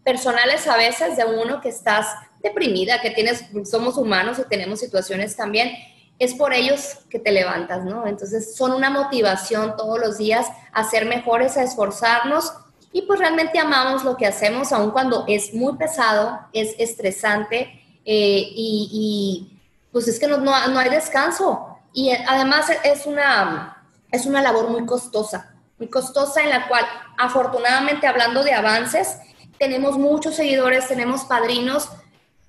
personales, 0.05 0.67
a 0.67 0.77
veces 0.77 1.17
de 1.17 1.25
uno 1.25 1.59
que 1.59 1.69
estás 1.69 2.07
deprimida, 2.41 3.01
que 3.01 3.11
tienes, 3.11 3.45
somos 3.69 3.97
humanos 3.97 4.39
y 4.39 4.47
tenemos 4.47 4.79
situaciones 4.79 5.35
también, 5.35 5.73
es 6.21 6.35
por 6.35 6.53
ellos 6.53 6.99
que 7.09 7.17
te 7.17 7.31
levantas, 7.31 7.83
¿no? 7.83 8.05
Entonces 8.05 8.55
son 8.55 8.73
una 8.73 8.91
motivación 8.91 9.75
todos 9.75 9.99
los 9.99 10.19
días 10.19 10.45
a 10.71 10.83
ser 10.87 11.07
mejores, 11.07 11.57
a 11.57 11.63
esforzarnos 11.63 12.53
y 12.93 13.01
pues 13.01 13.19
realmente 13.19 13.57
amamos 13.57 14.03
lo 14.03 14.15
que 14.17 14.27
hacemos, 14.27 14.71
aun 14.71 14.91
cuando 14.91 15.25
es 15.27 15.51
muy 15.55 15.77
pesado, 15.77 16.39
es 16.53 16.75
estresante 16.77 17.71
eh, 18.05 18.43
y, 18.55 19.57
pues 19.91 20.07
es 20.07 20.19
que 20.19 20.27
no, 20.27 20.37
no, 20.37 20.53
hay 20.53 20.89
descanso. 20.91 21.79
Y 21.91 22.11
además 22.11 22.67
es 22.83 23.07
una, 23.07 23.83
es 24.11 24.27
una 24.27 24.43
labor 24.43 24.69
muy 24.69 24.85
costosa, 24.85 25.55
muy 25.79 25.89
costosa 25.89 26.43
en 26.43 26.51
la 26.51 26.67
cual 26.67 26.85
afortunadamente 27.17 28.05
hablando 28.05 28.43
de 28.43 28.53
avances, 28.53 29.17
tenemos 29.57 29.97
muchos 29.97 30.35
seguidores, 30.35 30.87
tenemos 30.87 31.23
padrinos, 31.23 31.89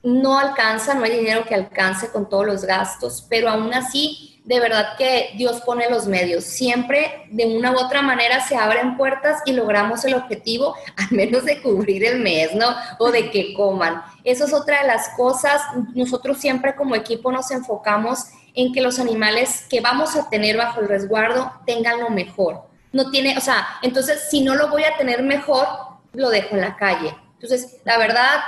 no 0.02 0.38
alcanza, 0.38 0.94
no 0.94 1.04
hay 1.04 1.18
dinero 1.18 1.44
que 1.44 1.54
alcance 1.54 2.10
con 2.10 2.28
todos 2.28 2.46
los 2.46 2.64
gastos, 2.64 3.24
pero 3.28 3.48
aún 3.48 3.72
así, 3.72 4.40
de 4.44 4.58
verdad 4.58 4.96
que 4.98 5.30
Dios 5.36 5.60
pone 5.60 5.88
los 5.88 6.06
medios. 6.06 6.44
Siempre, 6.44 7.26
de 7.30 7.46
una 7.46 7.70
u 7.70 7.78
otra 7.78 8.02
manera, 8.02 8.44
se 8.46 8.56
abren 8.56 8.96
puertas 8.96 9.40
y 9.46 9.52
logramos 9.52 10.04
el 10.04 10.14
objetivo, 10.14 10.74
al 10.96 11.16
menos 11.16 11.44
de 11.44 11.62
cubrir 11.62 12.04
el 12.04 12.20
mes, 12.20 12.54
¿no? 12.54 12.74
O 12.98 13.12
de 13.12 13.30
que 13.30 13.54
coman. 13.54 14.02
Eso 14.24 14.44
es 14.44 14.52
otra 14.52 14.82
de 14.82 14.88
las 14.88 15.10
cosas. 15.10 15.62
Nosotros 15.94 16.38
siempre 16.38 16.74
como 16.74 16.96
equipo 16.96 17.30
nos 17.30 17.50
enfocamos 17.52 18.26
en 18.54 18.72
que 18.72 18.82
los 18.82 18.98
animales 18.98 19.66
que 19.70 19.80
vamos 19.80 20.16
a 20.16 20.28
tener 20.28 20.56
bajo 20.56 20.80
el 20.80 20.88
resguardo 20.88 21.52
tengan 21.64 22.00
lo 22.00 22.10
mejor. 22.10 22.62
No 22.92 23.10
tiene, 23.10 23.38
o 23.38 23.40
sea, 23.40 23.66
entonces 23.80 24.28
si 24.28 24.42
no 24.42 24.54
lo 24.54 24.68
voy 24.68 24.84
a 24.84 24.96
tener 24.98 25.22
mejor, 25.22 25.66
lo 26.12 26.28
dejo 26.28 26.56
en 26.56 26.60
la 26.60 26.76
calle. 26.76 27.16
Entonces, 27.34 27.80
la 27.84 27.96
verdad, 27.96 28.40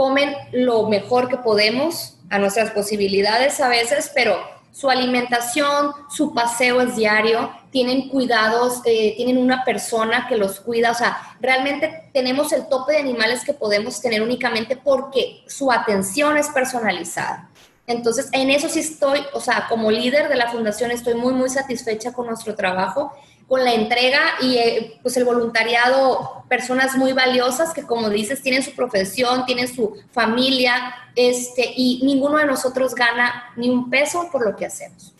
comen 0.00 0.34
lo 0.52 0.88
mejor 0.88 1.28
que 1.28 1.36
podemos 1.36 2.16
a 2.30 2.38
nuestras 2.38 2.70
posibilidades 2.70 3.60
a 3.60 3.68
veces, 3.68 4.10
pero 4.14 4.38
su 4.72 4.88
alimentación, 4.88 5.92
su 6.08 6.32
paseo 6.32 6.80
es 6.80 6.96
diario, 6.96 7.50
tienen 7.70 8.08
cuidados, 8.08 8.80
eh, 8.86 9.12
tienen 9.18 9.36
una 9.36 9.62
persona 9.62 10.24
que 10.26 10.38
los 10.38 10.58
cuida, 10.60 10.92
o 10.92 10.94
sea, 10.94 11.36
realmente 11.38 12.04
tenemos 12.14 12.50
el 12.54 12.66
tope 12.66 12.94
de 12.94 13.00
animales 13.00 13.44
que 13.44 13.52
podemos 13.52 14.00
tener 14.00 14.22
únicamente 14.22 14.74
porque 14.74 15.42
su 15.46 15.70
atención 15.70 16.38
es 16.38 16.48
personalizada. 16.48 17.50
Entonces, 17.86 18.30
en 18.32 18.48
eso 18.48 18.70
sí 18.70 18.80
estoy, 18.80 19.20
o 19.34 19.40
sea, 19.42 19.66
como 19.68 19.90
líder 19.90 20.30
de 20.30 20.36
la 20.36 20.50
fundación 20.50 20.92
estoy 20.92 21.12
muy, 21.12 21.34
muy 21.34 21.50
satisfecha 21.50 22.14
con 22.14 22.26
nuestro 22.26 22.54
trabajo 22.54 23.12
con 23.50 23.64
la 23.64 23.74
entrega 23.74 24.20
y 24.40 24.58
eh, 24.58 24.92
pues 25.02 25.16
el 25.16 25.24
voluntariado, 25.24 26.44
personas 26.48 26.96
muy 26.96 27.12
valiosas 27.12 27.74
que 27.74 27.82
como 27.82 28.08
dices 28.08 28.42
tienen 28.42 28.62
su 28.62 28.76
profesión, 28.76 29.44
tienen 29.44 29.66
su 29.66 29.96
familia, 30.12 30.94
este, 31.16 31.64
y 31.74 32.00
ninguno 32.04 32.38
de 32.38 32.46
nosotros 32.46 32.94
gana 32.94 33.52
ni 33.56 33.68
un 33.68 33.90
peso 33.90 34.28
por 34.30 34.46
lo 34.46 34.54
que 34.54 34.66
hacemos. 34.66 35.12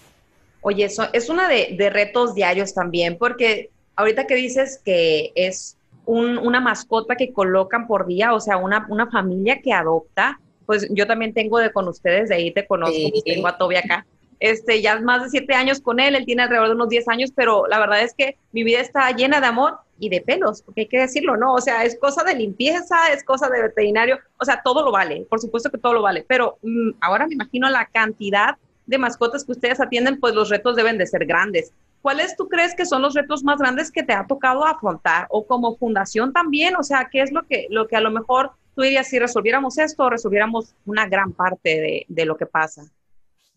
Oye, 0.60 0.84
eso 0.84 1.08
es 1.12 1.28
una 1.28 1.48
de, 1.48 1.90
retos 1.92 2.32
diarios 2.32 2.72
también, 2.72 3.18
porque 3.18 3.70
ahorita 3.96 4.28
que 4.28 4.36
dices 4.36 4.80
que 4.84 5.32
es 5.34 5.76
una 6.04 6.60
mascota 6.60 7.16
que 7.16 7.32
colocan 7.32 7.88
por 7.88 8.06
día, 8.06 8.32
o 8.32 8.38
sea, 8.38 8.58
una, 8.58 8.86
una 8.90 9.10
familia 9.10 9.60
que 9.60 9.72
adopta, 9.72 10.38
pues 10.66 10.86
yo 10.90 11.08
también 11.08 11.34
tengo 11.34 11.58
de 11.58 11.72
con 11.72 11.88
ustedes, 11.88 12.28
de 12.28 12.36
ahí 12.36 12.52
te 12.52 12.64
conozco, 12.64 12.96
tengo 13.24 13.48
a 13.48 13.58
Toby 13.58 13.74
acá 13.74 14.06
este, 14.40 14.80
ya 14.80 14.98
más 15.00 15.22
de 15.22 15.28
siete 15.28 15.54
años 15.54 15.80
con 15.80 16.00
él, 16.00 16.14
él 16.14 16.24
tiene 16.24 16.42
alrededor 16.42 16.68
de 16.68 16.74
unos 16.74 16.88
diez 16.88 17.06
años, 17.08 17.30
pero 17.34 17.66
la 17.68 17.78
verdad 17.78 18.02
es 18.02 18.14
que 18.14 18.36
mi 18.52 18.64
vida 18.64 18.80
está 18.80 19.10
llena 19.12 19.40
de 19.40 19.46
amor 19.46 19.78
y 19.98 20.08
de 20.08 20.22
pelos, 20.22 20.62
porque 20.62 20.82
hay 20.82 20.88
que 20.88 20.98
decirlo, 20.98 21.36
¿no? 21.36 21.52
O 21.52 21.60
sea, 21.60 21.84
es 21.84 21.98
cosa 21.98 22.24
de 22.24 22.34
limpieza, 22.34 23.12
es 23.12 23.22
cosa 23.22 23.50
de 23.50 23.62
veterinario, 23.62 24.18
o 24.38 24.44
sea, 24.44 24.62
todo 24.64 24.82
lo 24.82 24.90
vale, 24.90 25.26
por 25.28 25.40
supuesto 25.40 25.70
que 25.70 25.78
todo 25.78 25.92
lo 25.92 26.02
vale, 26.02 26.24
pero 26.26 26.58
mm, 26.62 26.92
ahora 27.00 27.26
me 27.26 27.34
imagino 27.34 27.68
la 27.68 27.84
cantidad 27.84 28.56
de 28.86 28.98
mascotas 28.98 29.44
que 29.44 29.52
ustedes 29.52 29.78
atienden, 29.78 30.18
pues 30.18 30.34
los 30.34 30.48
retos 30.48 30.74
deben 30.74 30.98
de 30.98 31.06
ser 31.06 31.26
grandes. 31.26 31.72
¿Cuáles 32.00 32.34
tú 32.34 32.48
crees 32.48 32.74
que 32.74 32.86
son 32.86 33.02
los 33.02 33.14
retos 33.14 33.44
más 33.44 33.58
grandes 33.58 33.92
que 33.92 34.02
te 34.02 34.14
ha 34.14 34.26
tocado 34.26 34.64
afrontar? 34.64 35.26
O 35.28 35.46
como 35.46 35.76
fundación 35.76 36.32
también, 36.32 36.74
o 36.76 36.82
sea, 36.82 37.08
¿qué 37.12 37.20
es 37.20 37.30
lo 37.30 37.42
que, 37.42 37.66
lo 37.68 37.86
que 37.86 37.96
a 37.96 38.00
lo 38.00 38.10
mejor 38.10 38.52
tú 38.74 38.82
dirías, 38.82 39.06
si 39.06 39.18
resolviéramos 39.18 39.76
esto, 39.76 40.08
resolviéramos 40.08 40.74
una 40.86 41.06
gran 41.06 41.32
parte 41.32 41.68
de, 41.68 42.06
de 42.08 42.24
lo 42.24 42.38
que 42.38 42.46
pasa? 42.46 42.90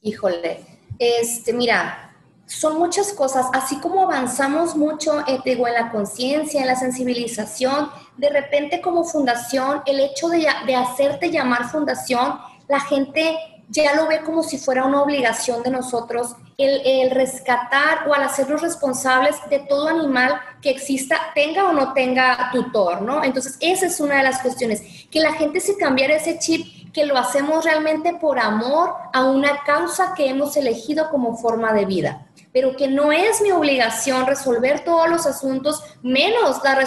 Híjole, 0.03 0.59
este, 0.99 1.53
mira, 1.53 2.13
son 2.45 2.77
muchas 2.77 3.13
cosas, 3.13 3.47
así 3.53 3.79
como 3.79 4.01
avanzamos 4.03 4.75
mucho, 4.75 5.21
eh, 5.27 5.39
digo, 5.45 5.65
en 5.65 5.75
la 5.75 5.91
conciencia, 5.91 6.59
en 6.59 6.67
la 6.67 6.75
sensibilización, 6.75 7.89
de 8.17 8.29
repente 8.29 8.81
como 8.81 9.05
fundación, 9.05 9.81
el 9.85 10.01
hecho 10.01 10.27
de, 10.27 10.45
de 10.65 10.75
hacerte 10.75 11.31
llamar 11.31 11.69
fundación, 11.69 12.37
la 12.67 12.81
gente 12.81 13.37
ya 13.69 13.95
lo 13.95 14.07
ve 14.07 14.19
como 14.25 14.43
si 14.43 14.57
fuera 14.57 14.83
una 14.83 15.01
obligación 15.01 15.63
de 15.63 15.71
nosotros 15.71 16.35
el, 16.57 16.81
el, 16.85 17.11
rescatar 17.11 18.07
o 18.07 18.13
al 18.13 18.23
hacerlos 18.23 18.61
responsables 18.61 19.37
de 19.49 19.59
todo 19.59 19.87
animal 19.87 20.39
que 20.61 20.69
exista, 20.69 21.17
tenga 21.33 21.69
o 21.69 21.71
no 21.71 21.93
tenga 21.93 22.49
tutor, 22.51 23.01
¿no? 23.01 23.23
Entonces, 23.23 23.57
esa 23.61 23.85
es 23.85 24.01
una 24.01 24.17
de 24.17 24.23
las 24.23 24.41
cuestiones, 24.41 25.07
que 25.09 25.21
la 25.21 25.33
gente 25.33 25.61
se 25.61 25.77
cambiara 25.77 26.15
ese 26.15 26.37
chip 26.39 26.82
que 26.93 27.05
lo 27.05 27.17
hacemos 27.17 27.65
realmente 27.65 28.13
por 28.13 28.39
amor 28.39 28.93
a 29.11 29.23
una 29.25 29.63
causa 29.63 30.13
que 30.15 30.29
hemos 30.29 30.55
elegido 30.55 31.09
como 31.09 31.35
forma 31.35 31.73
de 31.73 31.85
vida, 31.85 32.27
pero 32.53 32.75
que 32.75 32.87
no 32.87 33.11
es 33.11 33.41
mi 33.41 33.51
obligación 33.51 34.27
resolver 34.27 34.83
todos 34.85 35.09
los 35.09 35.25
asuntos, 35.25 35.83
menos 36.03 36.61
la, 36.63 36.77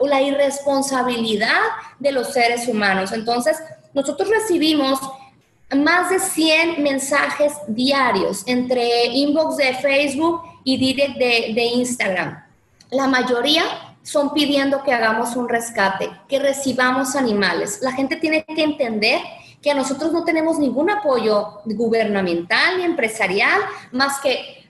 la 0.00 0.22
irresponsabilidad 0.22 1.60
de 2.00 2.10
los 2.10 2.32
seres 2.32 2.66
humanos. 2.66 3.12
Entonces, 3.12 3.56
nosotros 3.94 4.28
recibimos 4.28 4.98
más 5.74 6.10
de 6.10 6.18
100 6.18 6.82
mensajes 6.82 7.52
diarios 7.68 8.42
entre 8.46 9.06
inbox 9.06 9.56
de 9.56 9.74
Facebook 9.74 10.42
y 10.64 10.76
direct 10.78 11.16
de, 11.16 11.52
de 11.54 11.64
Instagram. 11.64 12.44
La 12.90 13.06
mayoría 13.06 13.62
son 14.02 14.32
pidiendo 14.34 14.82
que 14.82 14.92
hagamos 14.92 15.36
un 15.36 15.48
rescate, 15.48 16.10
que 16.28 16.38
recibamos 16.38 17.16
animales. 17.16 17.78
La 17.82 17.92
gente 17.92 18.16
tiene 18.16 18.44
que 18.44 18.62
entender 18.62 19.20
que 19.64 19.74
nosotros 19.74 20.12
no 20.12 20.24
tenemos 20.24 20.58
ningún 20.58 20.90
apoyo 20.90 21.62
gubernamental 21.64 22.76
ni 22.76 22.84
empresarial, 22.84 23.62
más 23.92 24.20
que 24.20 24.62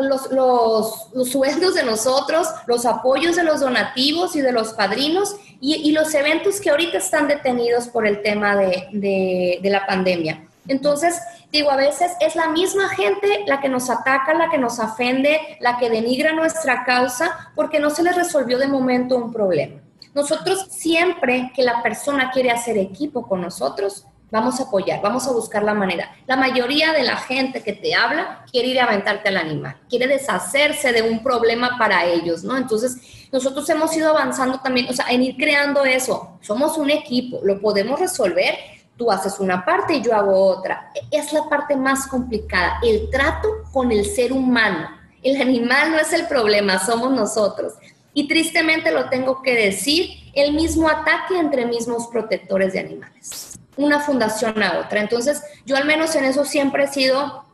los, 0.00 0.32
los, 0.32 1.30
sueldos 1.30 1.74
de 1.74 1.84
nosotros, 1.84 2.48
los 2.66 2.84
apoyos 2.84 3.36
de 3.36 3.44
los 3.44 3.60
donativos 3.60 4.34
y 4.34 4.40
de 4.40 4.50
los 4.50 4.72
padrinos 4.72 5.36
y, 5.60 5.92
los 5.92 6.12
eventos 6.14 6.60
que 6.60 6.70
ahorita 6.70 6.98
están 6.98 7.28
detenidos 7.28 7.86
por 7.86 8.08
el 8.08 8.20
tema 8.22 8.56
de, 8.56 8.88
de, 8.90 9.60
de 9.62 9.70
la 9.70 9.86
pandemia. 9.86 10.44
Entonces, 10.66 11.20
digo, 11.52 11.70
a 11.70 11.76
veces 11.76 12.12
es 12.20 12.34
la 12.34 12.48
misma 12.48 12.88
gente 12.88 13.44
la 13.46 13.60
que 13.60 13.68
nos 13.68 13.88
ataca, 13.88 14.34
la 14.34 14.50
que 14.50 14.58
nos 14.58 14.80
ofende, 14.80 15.40
la 15.60 15.78
que 15.78 15.90
denigra 15.90 16.32
nuestra 16.32 16.84
causa 16.84 17.52
porque 17.54 17.78
no 17.78 17.90
se 17.90 18.02
les 18.02 18.16
resolvió 18.16 18.58
de 18.58 18.66
momento 18.66 19.16
un 19.16 19.32
problema. 19.32 19.80
Nosotros 20.12 20.66
siempre 20.70 21.52
que 21.54 21.62
la 21.62 21.80
persona 21.82 22.32
quiere 22.32 22.50
hacer 22.50 22.76
equipo 22.76 23.28
con 23.28 23.40
nosotros, 23.40 24.04
vamos 24.30 24.60
a 24.60 24.64
apoyar, 24.64 25.00
vamos 25.00 25.26
a 25.26 25.32
buscar 25.32 25.62
la 25.62 25.74
manera. 25.74 26.14
La 26.26 26.36
mayoría 26.36 26.92
de 26.92 27.02
la 27.02 27.16
gente 27.16 27.62
que 27.62 27.72
te 27.72 27.94
habla 27.94 28.44
quiere 28.50 28.68
ir 28.68 28.80
a 28.80 28.84
aventarte 28.84 29.28
al 29.28 29.36
animal, 29.36 29.76
quiere 29.88 30.06
deshacerse 30.06 30.92
de 30.92 31.02
un 31.02 31.22
problema 31.22 31.76
para 31.78 32.04
ellos, 32.04 32.44
¿no? 32.44 32.56
Entonces, 32.56 33.28
nosotros 33.32 33.68
hemos 33.70 33.94
ido 33.96 34.10
avanzando 34.10 34.60
también, 34.60 34.88
o 34.88 34.92
sea, 34.92 35.06
en 35.10 35.22
ir 35.22 35.36
creando 35.36 35.84
eso. 35.84 36.38
Somos 36.40 36.78
un 36.78 36.90
equipo, 36.90 37.40
lo 37.42 37.60
podemos 37.60 37.98
resolver. 38.00 38.56
Tú 38.96 39.10
haces 39.12 39.38
una 39.38 39.64
parte 39.64 39.94
y 39.94 40.02
yo 40.02 40.14
hago 40.14 40.44
otra. 40.46 40.90
Es 41.10 41.32
la 41.32 41.48
parte 41.48 41.76
más 41.76 42.06
complicada, 42.08 42.78
el 42.82 43.10
trato 43.10 43.48
con 43.72 43.92
el 43.92 44.04
ser 44.04 44.32
humano. 44.32 44.88
El 45.22 45.40
animal 45.40 45.92
no 45.92 45.98
es 45.98 46.12
el 46.12 46.26
problema, 46.26 46.78
somos 46.78 47.12
nosotros. 47.12 47.74
Y 48.14 48.26
tristemente 48.26 48.90
lo 48.90 49.08
tengo 49.08 49.42
que 49.42 49.54
decir, 49.54 50.10
el 50.34 50.52
mismo 50.52 50.88
ataque 50.88 51.38
entre 51.38 51.66
mismos 51.66 52.08
protectores 52.08 52.72
de 52.72 52.80
animales, 52.80 53.47
una 53.78 54.00
fundación 54.00 54.62
a 54.62 54.80
otra. 54.80 55.00
Entonces, 55.00 55.42
yo 55.64 55.76
al 55.76 55.86
menos 55.86 56.14
en 56.16 56.24
eso 56.24 56.44
siempre 56.44 56.84
he 56.84 56.88
sido, 56.88 57.44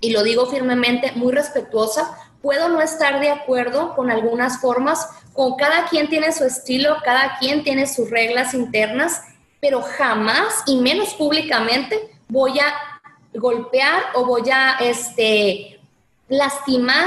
y 0.00 0.12
lo 0.12 0.22
digo 0.22 0.46
firmemente, 0.46 1.12
muy 1.16 1.32
respetuosa. 1.32 2.16
Puedo 2.40 2.68
no 2.68 2.80
estar 2.80 3.20
de 3.20 3.30
acuerdo 3.30 3.94
con 3.94 4.10
algunas 4.10 4.60
formas, 4.60 5.08
con 5.32 5.56
cada 5.56 5.86
quien 5.86 6.08
tiene 6.08 6.32
su 6.32 6.44
estilo, 6.44 6.96
cada 7.04 7.38
quien 7.38 7.64
tiene 7.64 7.86
sus 7.86 8.08
reglas 8.08 8.54
internas, 8.54 9.22
pero 9.60 9.82
jamás, 9.82 10.62
y 10.66 10.76
menos 10.76 11.14
públicamente, 11.14 12.10
voy 12.28 12.58
a 12.60 12.74
golpear 13.34 14.02
o 14.14 14.24
voy 14.24 14.48
a 14.50 14.76
este, 14.80 15.80
lastimar 16.28 17.06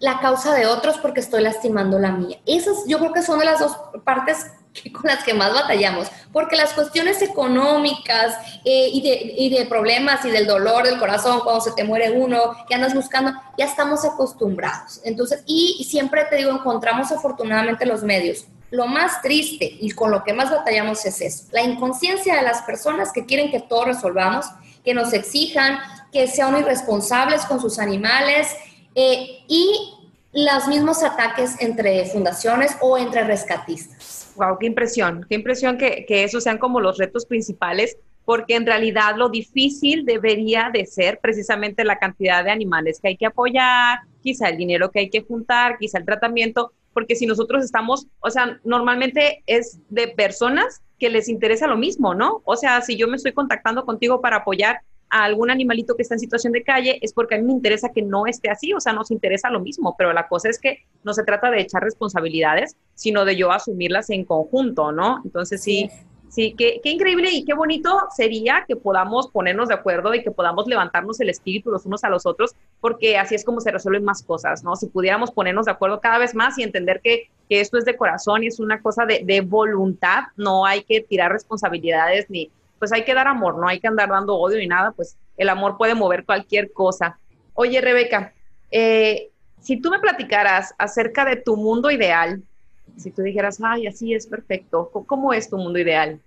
la 0.00 0.20
causa 0.20 0.52
de 0.54 0.66
otros 0.66 0.98
porque 0.98 1.20
estoy 1.20 1.42
lastimando 1.42 1.98
la 1.98 2.12
mía. 2.12 2.38
Esas 2.44 2.84
yo 2.86 2.98
creo 2.98 3.12
que 3.12 3.22
son 3.22 3.38
de 3.38 3.44
las 3.44 3.60
dos 3.60 3.76
partes 4.04 4.50
con 4.92 5.02
las 5.04 5.24
que 5.24 5.34
más 5.34 5.52
batallamos, 5.52 6.08
porque 6.32 6.56
las 6.56 6.72
cuestiones 6.72 7.20
económicas 7.22 8.36
eh, 8.64 8.88
y, 8.92 9.02
de, 9.02 9.34
y, 9.36 9.50
de, 9.50 9.66
problemas 9.66 10.24
y 10.24 10.30
del 10.30 10.46
dolor 10.46 10.84
del 10.84 10.98
corazón 10.98 11.40
cuando 11.40 11.60
se 11.60 11.72
te 11.72 11.84
muere 11.84 12.10
uno, 12.12 12.56
que 12.68 12.74
andas 12.74 12.94
buscando, 12.94 13.32
ya 13.56 13.66
estamos 13.66 14.04
acostumbrados. 14.04 15.00
Entonces, 15.04 15.42
y 15.46 15.84
siempre 15.88 16.24
te 16.24 16.36
digo, 16.36 16.50
encontramos 16.50 17.12
afortunadamente 17.12 17.86
los 17.86 18.02
medios. 18.02 18.46
Lo 18.70 18.86
más 18.86 19.20
triste 19.20 19.76
y 19.80 19.90
con 19.90 20.10
lo 20.10 20.24
que 20.24 20.32
más 20.32 20.50
batallamos 20.50 21.04
es 21.04 21.20
eso, 21.20 21.44
la 21.52 21.62
inconsciencia 21.62 22.36
de 22.36 22.42
las 22.42 22.62
personas 22.62 23.12
que 23.12 23.26
quieren 23.26 23.50
que 23.50 23.60
todo 23.60 23.84
resolvamos, 23.84 24.46
que 24.82 24.94
nos 24.94 25.12
exijan, 25.12 25.78
que 26.10 26.26
sean 26.26 26.58
irresponsables 26.58 27.44
con 27.44 27.60
sus 27.60 27.78
animales, 27.78 28.48
eh, 28.94 29.44
y 29.48 29.94
los 30.32 30.66
mismos 30.68 31.02
ataques 31.02 31.56
entre 31.60 32.06
fundaciones 32.06 32.76
o 32.80 32.96
entre 32.96 33.24
rescatistas. 33.24 34.21
Wow, 34.36 34.58
qué 34.58 34.66
impresión, 34.66 35.26
qué 35.28 35.34
impresión 35.34 35.76
que, 35.76 36.04
que 36.06 36.24
esos 36.24 36.44
sean 36.44 36.58
como 36.58 36.80
los 36.80 36.98
retos 36.98 37.26
principales, 37.26 37.98
porque 38.24 38.54
en 38.54 38.66
realidad 38.66 39.16
lo 39.16 39.28
difícil 39.28 40.04
debería 40.04 40.70
de 40.72 40.86
ser 40.86 41.18
precisamente 41.20 41.84
la 41.84 41.98
cantidad 41.98 42.44
de 42.44 42.50
animales 42.50 43.00
que 43.00 43.08
hay 43.08 43.16
que 43.16 43.26
apoyar, 43.26 44.00
quizá 44.22 44.48
el 44.48 44.56
dinero 44.56 44.90
que 44.90 45.00
hay 45.00 45.10
que 45.10 45.22
juntar, 45.22 45.76
quizá 45.78 45.98
el 45.98 46.04
tratamiento, 46.04 46.72
porque 46.92 47.16
si 47.16 47.26
nosotros 47.26 47.64
estamos, 47.64 48.06
o 48.20 48.30
sea, 48.30 48.60
normalmente 48.64 49.42
es 49.46 49.80
de 49.88 50.08
personas 50.08 50.82
que 50.98 51.10
les 51.10 51.28
interesa 51.28 51.66
lo 51.66 51.76
mismo, 51.76 52.14
¿no? 52.14 52.42
O 52.44 52.56
sea, 52.56 52.80
si 52.80 52.96
yo 52.96 53.08
me 53.08 53.16
estoy 53.16 53.32
contactando 53.32 53.84
contigo 53.84 54.20
para 54.20 54.38
apoyar 54.38 54.80
a 55.12 55.24
algún 55.24 55.50
animalito 55.50 55.94
que 55.94 56.02
está 56.02 56.14
en 56.14 56.20
situación 56.20 56.54
de 56.54 56.64
calle 56.64 56.98
es 57.02 57.12
porque 57.12 57.34
a 57.34 57.38
mí 57.38 57.44
me 57.44 57.52
interesa 57.52 57.90
que 57.90 58.00
no 58.00 58.26
esté 58.26 58.50
así, 58.50 58.72
o 58.72 58.80
sea, 58.80 58.94
nos 58.94 59.10
interesa 59.10 59.50
lo 59.50 59.60
mismo, 59.60 59.94
pero 59.96 60.12
la 60.14 60.26
cosa 60.26 60.48
es 60.48 60.58
que 60.58 60.78
no 61.04 61.12
se 61.12 61.22
trata 61.22 61.50
de 61.50 61.60
echar 61.60 61.82
responsabilidades, 61.82 62.76
sino 62.94 63.26
de 63.26 63.36
yo 63.36 63.52
asumirlas 63.52 64.08
en 64.08 64.24
conjunto, 64.24 64.90
¿no? 64.90 65.20
Entonces 65.22 65.62
sí, 65.62 65.90
Sí, 66.32 66.54
qué, 66.56 66.80
qué, 66.82 66.88
increíble 66.88 67.28
y 67.30 67.44
qué 67.44 67.52
bonito 67.52 67.94
sería 68.16 68.64
que 68.66 68.74
podamos 68.74 69.28
ponernos 69.28 69.68
de 69.68 69.74
acuerdo 69.74 70.14
y 70.14 70.22
que 70.22 70.30
podamos 70.30 70.66
levantarnos 70.66 71.20
el 71.20 71.28
espíritu 71.28 71.70
los 71.70 71.84
unos 71.84 72.04
a 72.04 72.08
los 72.08 72.24
otros, 72.24 72.52
porque 72.80 73.18
así 73.18 73.34
es 73.34 73.44
como 73.44 73.60
se 73.60 73.70
resuelven 73.70 74.02
más 74.02 74.22
cosas, 74.22 74.64
¿no? 74.64 74.74
Si 74.74 74.86
pudiéramos 74.86 75.30
ponernos 75.30 75.66
de 75.66 75.72
acuerdo 75.72 76.00
cada 76.00 76.16
vez 76.16 76.34
más 76.34 76.56
y 76.56 76.62
entender 76.62 77.02
que, 77.04 77.28
que 77.50 77.60
esto 77.60 77.76
es 77.76 77.84
de 77.84 77.98
corazón 77.98 78.44
y 78.44 78.46
es 78.46 78.60
una 78.60 78.80
cosa 78.80 79.04
de, 79.04 79.20
de, 79.26 79.42
voluntad, 79.42 80.22
no 80.38 80.64
hay 80.64 80.84
que 80.84 81.02
tirar 81.02 81.30
responsabilidades 81.32 82.30
ni, 82.30 82.50
pues 82.82 82.92
hay 82.92 83.04
que 83.04 83.14
dar 83.14 83.28
amor, 83.28 83.58
no 83.58 83.68
hay 83.68 83.78
que 83.78 83.86
andar 83.86 84.08
dando 84.08 84.34
odio 84.34 84.58
ni 84.58 84.66
nada, 84.66 84.90
pues 84.90 85.16
el 85.36 85.48
amor 85.50 85.76
puede 85.76 85.94
mover 85.94 86.24
cualquier 86.24 86.72
cosa. 86.72 87.16
Oye, 87.54 87.80
Rebeca, 87.80 88.32
eh, 88.72 89.30
si 89.60 89.80
tú 89.80 89.88
me 89.88 90.00
platicaras 90.00 90.74
acerca 90.78 91.24
de 91.24 91.36
tu 91.36 91.56
mundo 91.56 91.92
ideal, 91.92 92.42
si 92.96 93.12
tú 93.12 93.22
dijeras, 93.22 93.60
ay, 93.62 93.86
así 93.86 94.12
es 94.14 94.26
perfecto, 94.26 94.90
¿cómo 95.06 95.32
es 95.32 95.48
tu 95.48 95.58
mundo 95.58 95.78
ideal? 95.78 96.18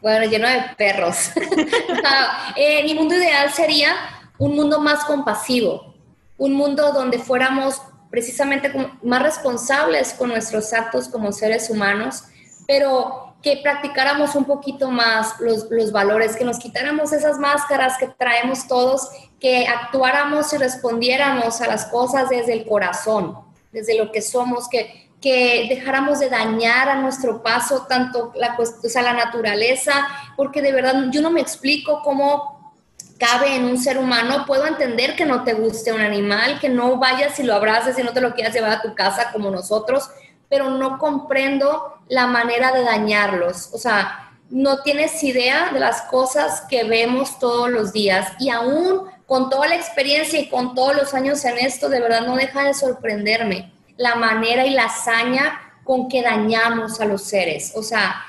Bueno, 0.00 0.24
lleno 0.24 0.48
de 0.48 0.58
perros. 0.78 1.32
eh, 2.56 2.82
mi 2.84 2.94
mundo 2.94 3.14
ideal 3.14 3.50
sería 3.50 3.92
un 4.38 4.56
mundo 4.56 4.80
más 4.80 5.04
compasivo, 5.04 5.94
un 6.38 6.54
mundo 6.54 6.94
donde 6.94 7.18
fuéramos 7.18 7.82
precisamente 8.08 8.72
más 9.02 9.22
responsables 9.22 10.14
con 10.14 10.30
nuestros 10.30 10.72
actos 10.72 11.08
como 11.08 11.30
seres 11.30 11.68
humanos, 11.68 12.24
pero 12.66 13.27
que 13.42 13.60
practicáramos 13.62 14.34
un 14.34 14.44
poquito 14.44 14.90
más 14.90 15.38
los, 15.40 15.70
los, 15.70 15.92
valores, 15.92 16.36
que 16.36 16.44
nos 16.44 16.58
quitáramos 16.58 17.12
esas 17.12 17.38
máscaras 17.38 17.96
que 17.98 18.08
traemos 18.08 18.66
todos, 18.66 19.08
que 19.40 19.66
actuáramos 19.66 20.52
y 20.52 20.56
respondiéramos 20.56 21.60
a 21.60 21.68
las 21.68 21.86
cosas 21.86 22.28
desde 22.28 22.52
el 22.52 22.66
corazón, 22.66 23.38
desde 23.70 23.96
lo 23.96 24.10
que 24.10 24.22
somos, 24.22 24.68
que 24.68 25.08
que 25.20 25.66
dejáramos 25.68 26.20
de 26.20 26.28
dañar 26.28 26.88
a 26.88 27.00
nuestro 27.00 27.42
paso 27.42 27.86
tanto 27.88 28.32
la, 28.36 28.56
o 28.56 28.88
sea, 28.88 29.02
la 29.02 29.14
naturaleza, 29.14 30.06
porque 30.36 30.62
de 30.62 30.72
verdad 30.72 31.06
yo 31.10 31.22
no 31.22 31.30
me 31.30 31.40
explico 31.40 32.02
cómo 32.04 32.72
cabe 33.18 33.56
en 33.56 33.64
un 33.64 33.78
ser 33.78 33.98
humano. 33.98 34.44
Puedo 34.46 34.66
entender 34.66 35.16
que 35.16 35.26
no 35.26 35.42
te 35.42 35.54
guste 35.54 35.92
un 35.92 36.00
animal, 36.00 36.60
que 36.60 36.68
no 36.68 36.96
vayas 36.98 37.38
y 37.40 37.42
lo 37.42 37.54
abraces 37.54 37.98
y 37.98 38.02
no 38.02 38.12
te 38.12 38.20
lo 38.20 38.34
quieras 38.34 38.54
llevar 38.54 38.70
a 38.70 38.82
tu 38.82 38.94
casa 38.94 39.32
como 39.32 39.50
nosotros, 39.50 40.08
pero 40.48 40.70
no 40.70 40.98
comprendo 40.98 41.97
la 42.08 42.26
manera 42.26 42.72
de 42.72 42.82
dañarlos. 42.82 43.70
O 43.72 43.78
sea, 43.78 44.32
no 44.50 44.82
tienes 44.82 45.22
idea 45.22 45.70
de 45.72 45.80
las 45.80 46.02
cosas 46.02 46.62
que 46.62 46.84
vemos 46.84 47.38
todos 47.38 47.70
los 47.70 47.92
días 47.92 48.32
y 48.38 48.50
aún 48.50 49.02
con 49.26 49.50
toda 49.50 49.68
la 49.68 49.76
experiencia 49.76 50.40
y 50.40 50.48
con 50.48 50.74
todos 50.74 50.96
los 50.96 51.12
años 51.12 51.44
en 51.44 51.58
esto, 51.58 51.90
de 51.90 52.00
verdad 52.00 52.26
no 52.26 52.36
deja 52.36 52.64
de 52.64 52.72
sorprenderme 52.72 53.70
la 53.98 54.14
manera 54.14 54.64
y 54.64 54.70
la 54.70 54.84
hazaña 54.84 55.60
con 55.84 56.08
que 56.08 56.22
dañamos 56.22 57.00
a 57.00 57.04
los 57.04 57.22
seres. 57.22 57.72
O 57.74 57.82
sea, 57.82 58.24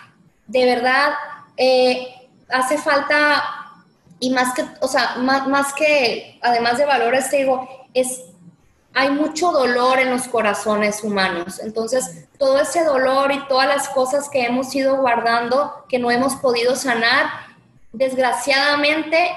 de 0.47 0.65
verdad, 0.65 1.13
eh, 1.55 2.07
hace 2.49 2.77
falta, 2.77 3.43
y 4.19 4.31
más 4.31 4.53
que, 4.53 4.65
o 4.81 4.87
sea, 4.87 5.15
más, 5.17 5.47
más 5.47 5.73
que, 5.73 6.37
además 6.41 6.77
de 6.77 6.85
valores, 6.85 7.29
te 7.29 7.37
digo, 7.37 7.67
es, 7.93 8.23
hay 8.99 9.11
mucho 9.11 9.51
dolor 9.53 9.97
en 9.99 10.09
los 10.09 10.27
corazones 10.27 11.05
humanos. 11.05 11.61
Entonces, 11.63 12.27
todo 12.37 12.59
ese 12.59 12.83
dolor 12.83 13.31
y 13.31 13.47
todas 13.47 13.65
las 13.65 13.87
cosas 13.87 14.27
que 14.27 14.43
hemos 14.43 14.75
ido 14.75 14.97
guardando, 14.97 15.85
que 15.87 15.99
no 15.99 16.11
hemos 16.11 16.35
podido 16.35 16.75
sanar, 16.75 17.27
desgraciadamente 17.93 19.31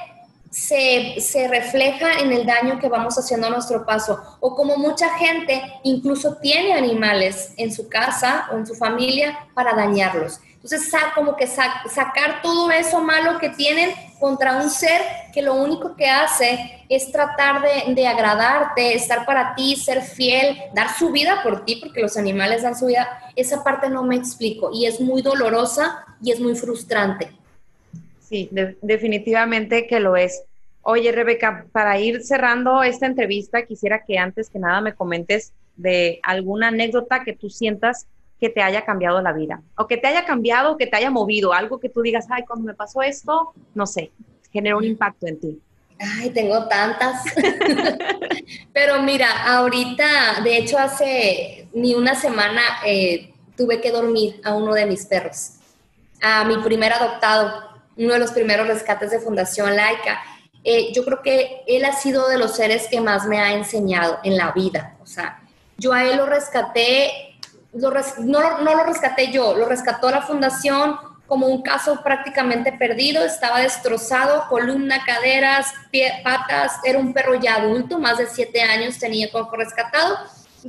se, 0.50 1.20
se, 1.20 1.46
refleja 1.46 2.18
en 2.18 2.32
el 2.32 2.44
daño 2.44 2.80
que 2.80 2.88
vamos 2.88 3.16
haciendo 3.16 3.46
a 3.46 3.50
nuestro 3.50 3.86
paso. 3.86 4.20
O 4.40 4.56
como 4.56 4.76
mucha 4.78 5.16
gente 5.16 5.62
incluso 5.84 6.38
tiene 6.38 6.74
animales 6.74 7.52
en 7.56 7.72
su 7.72 7.88
casa 7.88 8.48
o 8.52 8.56
en 8.56 8.66
su 8.66 8.74
familia 8.74 9.46
para 9.54 9.74
dañarlos. 9.74 10.40
Entonces, 10.62 10.92
como 11.16 11.34
que 11.36 11.48
sacar 11.48 12.40
todo 12.40 12.70
eso 12.70 13.02
malo 13.02 13.38
que 13.40 13.48
tienen 13.48 13.90
contra 14.20 14.62
un 14.62 14.70
ser 14.70 15.00
que 15.34 15.42
lo 15.42 15.54
único 15.54 15.96
que 15.96 16.08
hace 16.08 16.84
es 16.88 17.10
tratar 17.10 17.62
de, 17.62 17.92
de, 17.94 18.06
agradarte, 18.06 18.94
estar 18.94 19.26
para 19.26 19.56
ti, 19.56 19.74
ser 19.74 20.02
fiel, 20.02 20.56
dar 20.72 20.88
su 20.96 21.10
vida 21.10 21.42
por 21.42 21.64
ti, 21.64 21.76
porque 21.82 22.00
los 22.00 22.16
animales 22.16 22.62
dan 22.62 22.78
su 22.78 22.86
vida. 22.86 23.08
Esa 23.34 23.64
parte 23.64 23.90
no 23.90 24.04
me 24.04 24.14
explico 24.14 24.70
y 24.72 24.86
es 24.86 25.00
muy 25.00 25.20
dolorosa 25.20 26.04
y 26.22 26.30
es 26.30 26.38
muy 26.38 26.54
frustrante. 26.54 27.32
Sí, 28.20 28.48
definitivamente 28.80 29.88
que 29.88 29.98
lo 29.98 30.16
es. 30.16 30.44
Oye, 30.82 31.10
Rebeca, 31.10 31.66
para 31.72 31.98
ir 31.98 32.22
cerrando 32.22 32.82
esta 32.84 33.06
entrevista, 33.06 33.66
quisiera 33.66 34.04
que 34.04 34.16
antes 34.16 34.48
que 34.48 34.58
nada 34.58 34.80
me 34.80 34.94
comentes 34.94 35.52
de 35.76 36.20
alguna 36.22 36.68
anécdota 36.68 37.24
que 37.24 37.32
tú 37.32 37.50
sientas 37.50 38.06
que 38.42 38.50
te 38.50 38.60
haya 38.60 38.84
cambiado 38.84 39.22
la 39.22 39.32
vida, 39.32 39.62
o 39.76 39.86
que 39.86 39.96
te 39.96 40.08
haya 40.08 40.24
cambiado, 40.24 40.72
o 40.72 40.76
que 40.76 40.88
te 40.88 40.96
haya 40.96 41.12
movido, 41.12 41.52
algo 41.52 41.78
que 41.78 41.88
tú 41.88 42.02
digas, 42.02 42.26
ay, 42.28 42.42
cuando 42.44 42.66
me 42.66 42.74
pasó 42.74 43.00
esto, 43.00 43.52
no 43.72 43.86
sé, 43.86 44.10
generó 44.52 44.78
un 44.78 44.84
impacto 44.84 45.28
en 45.28 45.38
ti. 45.38 45.60
Ay, 46.00 46.30
tengo 46.30 46.66
tantas. 46.66 47.22
Pero 48.72 49.00
mira, 49.00 49.28
ahorita, 49.44 50.40
de 50.42 50.56
hecho, 50.56 50.76
hace 50.76 51.68
ni 51.72 51.94
una 51.94 52.16
semana 52.16 52.62
eh, 52.84 53.32
tuve 53.56 53.80
que 53.80 53.92
dormir 53.92 54.40
a 54.42 54.54
uno 54.54 54.74
de 54.74 54.86
mis 54.86 55.06
perros, 55.06 55.52
a 56.20 56.44
mi 56.44 56.56
primer 56.64 56.92
adoptado 56.94 57.62
uno 57.96 58.12
de 58.14 58.18
los 58.18 58.32
primeros 58.32 58.66
rescates 58.66 59.12
de 59.12 59.20
Fundación 59.20 59.76
Laica. 59.76 60.20
Eh, 60.64 60.92
yo 60.92 61.04
creo 61.04 61.22
que 61.22 61.62
él 61.68 61.84
ha 61.84 61.92
sido 61.92 62.28
de 62.28 62.38
los 62.38 62.56
seres 62.56 62.88
que 62.90 63.00
más 63.00 63.24
me 63.24 63.38
ha 63.38 63.52
enseñado 63.52 64.18
en 64.24 64.36
la 64.36 64.50
vida. 64.50 64.96
O 65.00 65.06
sea, 65.06 65.40
yo 65.78 65.92
a 65.92 66.02
él 66.02 66.16
lo 66.16 66.26
rescaté, 66.26 67.31
no, 67.72 67.90
lo 67.90 68.84
rescaté 68.84 69.30
yo, 69.32 69.54
lo 69.56 69.66
rescató 69.66 70.10
la 70.10 70.22
Fundación 70.22 70.96
como 71.26 71.46
un 71.46 71.62
caso 71.62 72.02
prácticamente 72.02 72.72
perdido, 72.72 73.24
estaba 73.24 73.60
destrozado, 73.60 74.48
columna, 74.48 75.02
caderas, 75.06 75.72
pie, 75.90 76.20
patas, 76.22 76.72
era 76.84 76.98
un 76.98 77.14
perro 77.14 77.40
ya 77.40 77.54
adulto, 77.54 77.98
más 77.98 78.18
de 78.18 78.26
siete 78.26 78.60
años 78.60 78.98
tenía 78.98 79.30
como 79.30 79.50
rescatado. 79.52 80.18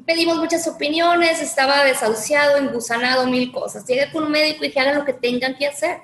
Pedimos 0.06 0.38
muchas 0.38 0.66
opiniones, 0.68 1.42
estaba 1.42 1.84
desahuciado, 1.84 2.58
engusanado, 2.58 3.28
mil 3.28 3.52
cosas. 3.52 3.86
Llegué 3.86 4.10
con 4.12 4.24
un 4.24 4.32
médico 4.32 4.64
y 4.64 4.68
dije, 4.68 4.80
hagan 4.80 5.00
lo 5.00 5.06
que 5.06 5.14
tengan 5.14 5.56
que 5.56 5.68
hacer 5.68 6.00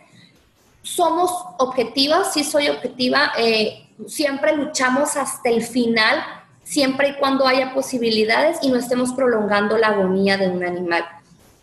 somos 0.82 1.32
objetivas, 1.58 2.34
sí 2.34 2.44
soy 2.44 2.70
objetiva, 2.70 3.34
eh, 3.38 3.88
siempre 4.08 4.56
luchamos 4.56 5.16
hasta 5.18 5.50
el 5.50 5.62
final, 5.62 6.24
siempre 6.70 7.10
y 7.10 7.16
cuando 7.16 7.48
haya 7.48 7.74
posibilidades 7.74 8.60
y 8.62 8.70
no 8.70 8.78
estemos 8.78 9.14
prolongando 9.14 9.76
la 9.78 9.88
agonía 9.88 10.38
de 10.38 10.50
un 10.50 10.64
animal. 10.64 11.04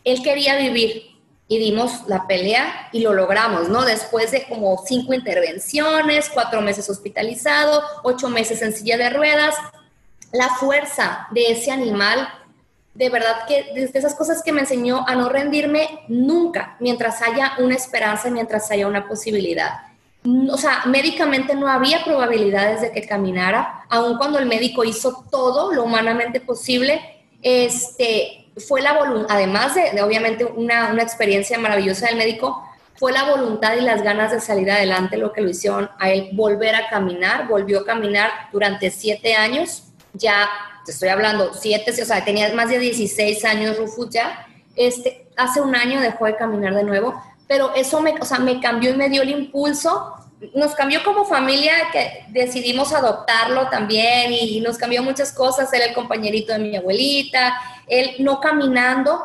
Él 0.02 0.20
quería 0.22 0.56
vivir 0.56 1.16
y 1.46 1.58
dimos 1.58 2.08
la 2.08 2.26
pelea 2.26 2.88
y 2.90 3.00
lo 3.00 3.12
logramos, 3.14 3.68
¿no? 3.68 3.84
Después 3.84 4.32
de 4.32 4.46
como 4.48 4.82
cinco 4.84 5.14
intervenciones, 5.14 6.28
cuatro 6.28 6.60
meses 6.60 6.90
hospitalizado, 6.90 7.82
ocho 8.02 8.28
meses 8.28 8.60
en 8.62 8.72
silla 8.72 8.96
de 8.96 9.10
ruedas, 9.10 9.54
la 10.32 10.48
fuerza 10.48 11.28
de 11.30 11.52
ese 11.52 11.70
animal 11.70 12.28
de 12.94 13.10
verdad 13.10 13.46
que 13.46 13.72
desde 13.74 13.98
esas 13.98 14.14
cosas 14.14 14.42
que 14.42 14.52
me 14.52 14.62
enseñó 14.62 15.06
a 15.06 15.14
no 15.14 15.28
rendirme 15.28 16.00
nunca, 16.08 16.76
mientras 16.80 17.20
haya 17.20 17.52
una 17.58 17.74
esperanza, 17.74 18.30
mientras 18.30 18.70
haya 18.70 18.88
una 18.88 19.06
posibilidad. 19.06 19.85
O 20.50 20.58
sea, 20.58 20.82
médicamente 20.86 21.54
no 21.54 21.68
había 21.68 22.02
probabilidades 22.04 22.80
de 22.80 22.90
que 22.90 23.06
caminara, 23.06 23.84
aun 23.88 24.18
cuando 24.18 24.38
el 24.38 24.46
médico 24.46 24.84
hizo 24.84 25.24
todo 25.30 25.72
lo 25.72 25.84
humanamente 25.84 26.40
posible, 26.40 27.00
este, 27.42 28.46
fue 28.56 28.80
la 28.80 28.94
voluntad, 28.94 29.36
además 29.36 29.74
de, 29.74 30.02
obviamente 30.02 30.44
una, 30.44 30.90
una 30.92 31.02
experiencia 31.02 31.58
maravillosa 31.58 32.06
del 32.06 32.16
médico, 32.16 32.62
fue 32.96 33.12
la 33.12 33.24
voluntad 33.24 33.76
y 33.76 33.82
las 33.82 34.02
ganas 34.02 34.32
de 34.32 34.40
salir 34.40 34.70
adelante 34.70 35.16
lo 35.16 35.32
que 35.32 35.42
lo 35.42 35.50
hicieron 35.50 35.90
a 35.98 36.10
él 36.10 36.30
volver 36.32 36.74
a 36.74 36.88
caminar, 36.88 37.46
volvió 37.46 37.80
a 37.80 37.84
caminar 37.84 38.30
durante 38.52 38.90
siete 38.90 39.34
años, 39.34 39.84
ya 40.14 40.48
te 40.84 40.92
estoy 40.92 41.10
hablando, 41.10 41.52
siete, 41.52 41.90
o 41.90 42.04
sea, 42.04 42.24
tenía 42.24 42.52
más 42.54 42.70
de 42.70 42.78
16 42.78 43.44
años 43.44 43.76
Rufus 43.76 44.10
ya, 44.10 44.46
este, 44.74 45.26
hace 45.36 45.60
un 45.60 45.76
año 45.76 46.00
dejó 46.00 46.24
de 46.24 46.36
caminar 46.36 46.74
de 46.74 46.84
nuevo, 46.84 47.20
pero 47.46 47.74
eso 47.74 48.00
me, 48.00 48.14
o 48.20 48.24
sea, 48.24 48.38
me 48.38 48.60
cambió 48.60 48.90
y 48.90 48.96
me 48.96 49.08
dio 49.08 49.22
el 49.22 49.30
impulso, 49.30 50.14
nos 50.54 50.74
cambió 50.74 51.02
como 51.02 51.24
familia 51.24 51.72
que 51.92 52.26
decidimos 52.28 52.92
adoptarlo 52.92 53.68
también 53.68 54.32
y 54.32 54.60
nos 54.60 54.76
cambió 54.76 55.02
muchas 55.02 55.32
cosas, 55.32 55.72
era 55.72 55.86
el 55.86 55.94
compañerito 55.94 56.52
de 56.52 56.58
mi 56.58 56.76
abuelita, 56.76 57.54
él 57.86 58.16
no 58.18 58.40
caminando, 58.40 59.22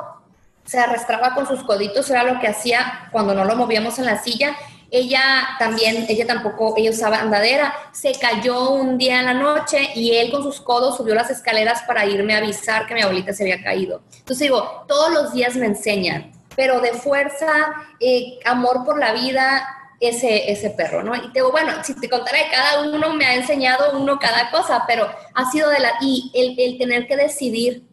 se 0.66 0.80
arrastraba 0.80 1.34
con 1.34 1.48
sus 1.48 1.64
coditos, 1.64 2.10
era 2.10 2.24
lo 2.24 2.40
que 2.40 2.48
hacía 2.48 3.10
cuando 3.12 3.34
no 3.34 3.44
lo 3.44 3.56
movíamos 3.56 4.00
en 4.00 4.06
la 4.06 4.22
silla. 4.22 4.56
Ella 4.90 5.22
también, 5.58 6.06
ella 6.10 6.28
tampoco, 6.28 6.76
ella 6.78 6.92
usaba 6.92 7.20
andadera, 7.20 7.74
se 7.94 8.12
cayó 8.14 8.72
un 8.72 8.98
día 8.98 9.22
en 9.22 9.26
la 9.26 9.34
noche 9.34 9.90
y 9.96 10.16
él 10.18 10.32
con 10.32 10.44
sus 10.44 10.60
codos 10.60 10.98
subió 10.98 11.16
las 11.16 11.30
escaleras 11.30 11.82
para 11.84 12.06
irme 12.06 12.36
a 12.36 12.40
avisar 12.40 12.86
que 12.88 12.94
mi 12.94 13.02
abuelita 13.02 13.32
se 13.32 13.44
había 13.44 13.64
caído. 13.64 14.02
Entonces 14.12 14.40
digo, 14.40 14.84
todos 14.90 15.12
los 15.14 15.34
días 15.34 15.56
me 15.56 15.66
enseñan, 15.66 16.34
pero 16.56 16.80
de 16.82 16.94
fuerza, 16.94 17.74
eh, 18.00 18.40
amor 18.46 18.84
por 18.86 19.00
la 19.00 19.14
vida, 19.14 19.68
ese, 20.02 20.52
ese 20.52 20.72
perro, 20.72 21.04
¿no? 21.04 21.16
Y 21.16 21.32
te 21.32 21.40
digo, 21.40 21.52
bueno, 21.52 21.72
si 21.84 21.94
te 21.94 22.10
contaré, 22.10 22.48
cada 22.52 22.82
uno 22.82 23.14
me 23.14 23.26
ha 23.26 23.36
enseñado 23.36 23.98
uno 23.98 24.18
cada 24.20 24.50
cosa, 24.50 24.84
pero 24.88 25.08
ha 25.36 25.52
sido 25.52 25.70
de 25.70 25.80
la, 25.80 25.94
y 26.02 26.32
el, 26.34 26.60
el 26.60 26.78
tener 26.80 27.08
que 27.08 27.16
decidir 27.16 27.84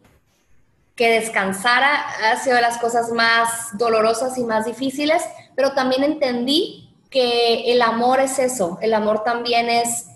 que 0.95 1.11
descansara 1.11 2.31
ha 2.31 2.35
sido 2.37 2.55
de 2.55 2.63
las 2.63 2.79
cosas 2.79 3.11
más 3.11 3.77
dolorosas 3.77 4.37
y 4.39 4.43
más 4.43 4.65
difíciles, 4.65 5.23
pero 5.55 5.73
también 5.73 6.03
entendí 6.03 6.93
que 7.11 7.71
el 7.71 7.81
amor 7.81 8.19
es 8.19 8.39
eso, 8.39 8.79
el 8.81 8.93
amor 8.95 9.23
también 9.23 9.69
es, 9.69 10.07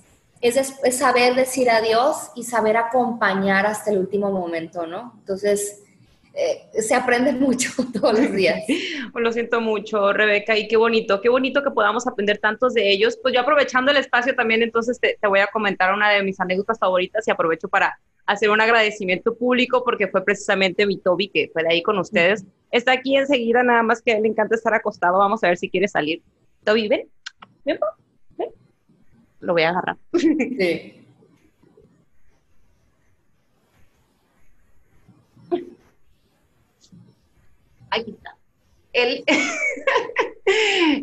es, 0.41 0.73
es 0.83 0.97
saber 0.97 1.35
decir 1.35 1.69
adiós 1.69 2.31
y 2.35 2.43
saber 2.43 2.75
acompañar 2.75 3.67
hasta 3.67 3.91
el 3.91 3.99
último 3.99 4.31
momento, 4.31 4.87
¿no? 4.87 5.13
Entonces, 5.19 5.82
eh, 6.33 6.81
se 6.81 6.95
aprende 6.95 7.31
mucho 7.33 7.69
todos 7.93 8.19
los 8.19 8.31
días. 8.31 8.63
Lo 9.15 9.31
siento 9.31 9.61
mucho, 9.61 10.11
Rebeca, 10.13 10.57
y 10.57 10.67
qué 10.67 10.77
bonito, 10.77 11.21
qué 11.21 11.29
bonito 11.29 11.63
que 11.63 11.71
podamos 11.71 12.07
aprender 12.07 12.39
tantos 12.39 12.73
de 12.73 12.91
ellos. 12.91 13.17
Pues 13.21 13.33
yo 13.33 13.41
aprovechando 13.41 13.91
el 13.91 13.97
espacio 13.97 14.35
también, 14.35 14.63
entonces 14.63 14.99
te, 14.99 15.17
voy 15.27 15.39
a 15.39 15.47
comentar 15.47 15.93
una 15.93 16.09
de 16.09 16.23
mis 16.23 16.39
anécdotas 16.39 16.79
favoritas 16.79 17.27
y 17.27 17.31
aprovecho 17.31 17.67
para 17.67 17.99
hacer 18.25 18.49
un 18.49 18.61
agradecimiento 18.61 19.35
público 19.35 19.83
porque 19.83 20.07
fue 20.07 20.23
precisamente 20.23 20.85
mi 20.85 20.97
Toby 20.97 21.27
que 21.27 21.49
fue 21.53 21.63
ahí 21.69 21.83
con 21.83 21.99
ustedes. 21.99 22.45
Está 22.71 22.93
aquí 22.93 23.15
enseguida, 23.15 23.63
nada 23.63 23.83
más 23.83 24.01
que 24.01 24.13
a 24.13 24.17
él 24.17 24.23
le 24.23 24.29
encanta 24.29 24.55
estar 24.55 24.73
acostado. 24.73 25.19
Vamos 25.19 25.43
a 25.43 25.47
ver 25.47 25.57
si 25.57 25.69
quiere 25.69 25.87
salir. 25.87 26.21
Toby, 26.63 26.87
ven, 26.87 27.07
ven, 27.65 27.79
ven. 28.37 28.49
Lo 29.39 29.53
voy 29.53 29.63
a 29.63 29.69
agarrar. 29.69 29.97
Sí. 30.13 31.02
Aquí 38.01 38.11
está. 38.11 38.37
Él, 38.93 39.23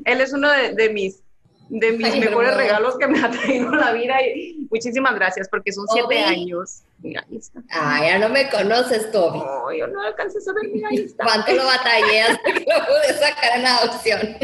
él 0.04 0.20
es 0.20 0.32
uno 0.32 0.48
de, 0.50 0.90
mis, 0.90 1.22
de 1.68 1.92
mis 1.92 2.16
mejores 2.18 2.56
regalos 2.56 2.96
que 2.98 3.08
me 3.08 3.20
ha 3.20 3.30
traído 3.30 3.70
la 3.70 3.92
vida. 3.92 4.16
Y 4.22 4.66
muchísimas 4.70 5.14
gracias, 5.14 5.48
porque 5.48 5.72
son 5.72 5.86
siete 5.88 6.20
años. 6.20 6.82
Mira, 6.98 7.24
ahí 7.28 7.36
está. 7.38 7.62
Ah, 7.70 8.00
ya 8.02 8.18
no 8.18 8.28
me 8.28 8.48
conoces, 8.48 9.10
Toby. 9.10 9.38
No, 9.38 9.72
yo 9.72 9.86
no 9.88 10.02
alcancé 10.02 10.38
a 10.38 10.40
saber, 10.42 10.68
mira, 10.72 10.88
ahí 10.88 10.98
está. 10.98 11.24
¿Cuánto 11.24 11.52
lo 11.52 11.64
batallé 11.64 12.22
hasta 12.22 12.52
que 12.52 12.60
lo 12.60 12.86
pude 12.86 13.14
sacar 13.14 13.58
en 13.58 13.66
adopción? 13.66 14.38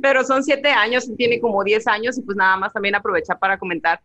Pero 0.00 0.24
son 0.24 0.42
siete 0.44 0.68
años, 0.68 1.08
tiene 1.16 1.40
como 1.40 1.64
diez 1.64 1.86
años, 1.86 2.16
y 2.16 2.22
pues 2.22 2.36
nada 2.36 2.56
más 2.56 2.72
también 2.72 2.94
aprovechar 2.94 3.38
para 3.38 3.58
comentar 3.58 4.00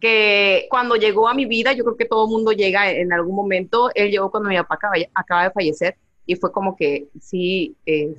que 0.00 0.66
cuando 0.68 0.96
llegó 0.96 1.28
a 1.28 1.34
mi 1.34 1.46
vida, 1.46 1.72
yo 1.72 1.82
creo 1.84 1.96
que 1.96 2.04
todo 2.04 2.26
mundo 2.26 2.52
llega 2.52 2.90
en 2.90 3.12
algún 3.12 3.34
momento, 3.34 3.90
él 3.94 4.10
llegó 4.10 4.30
cuando 4.30 4.50
mi 4.50 4.56
papá 4.56 4.78
acaba 5.14 5.44
de 5.44 5.50
fallecer, 5.50 5.96
y 6.26 6.36
fue 6.36 6.52
como 6.52 6.76
que 6.76 7.06
sí, 7.20 7.74
eh, 7.86 8.14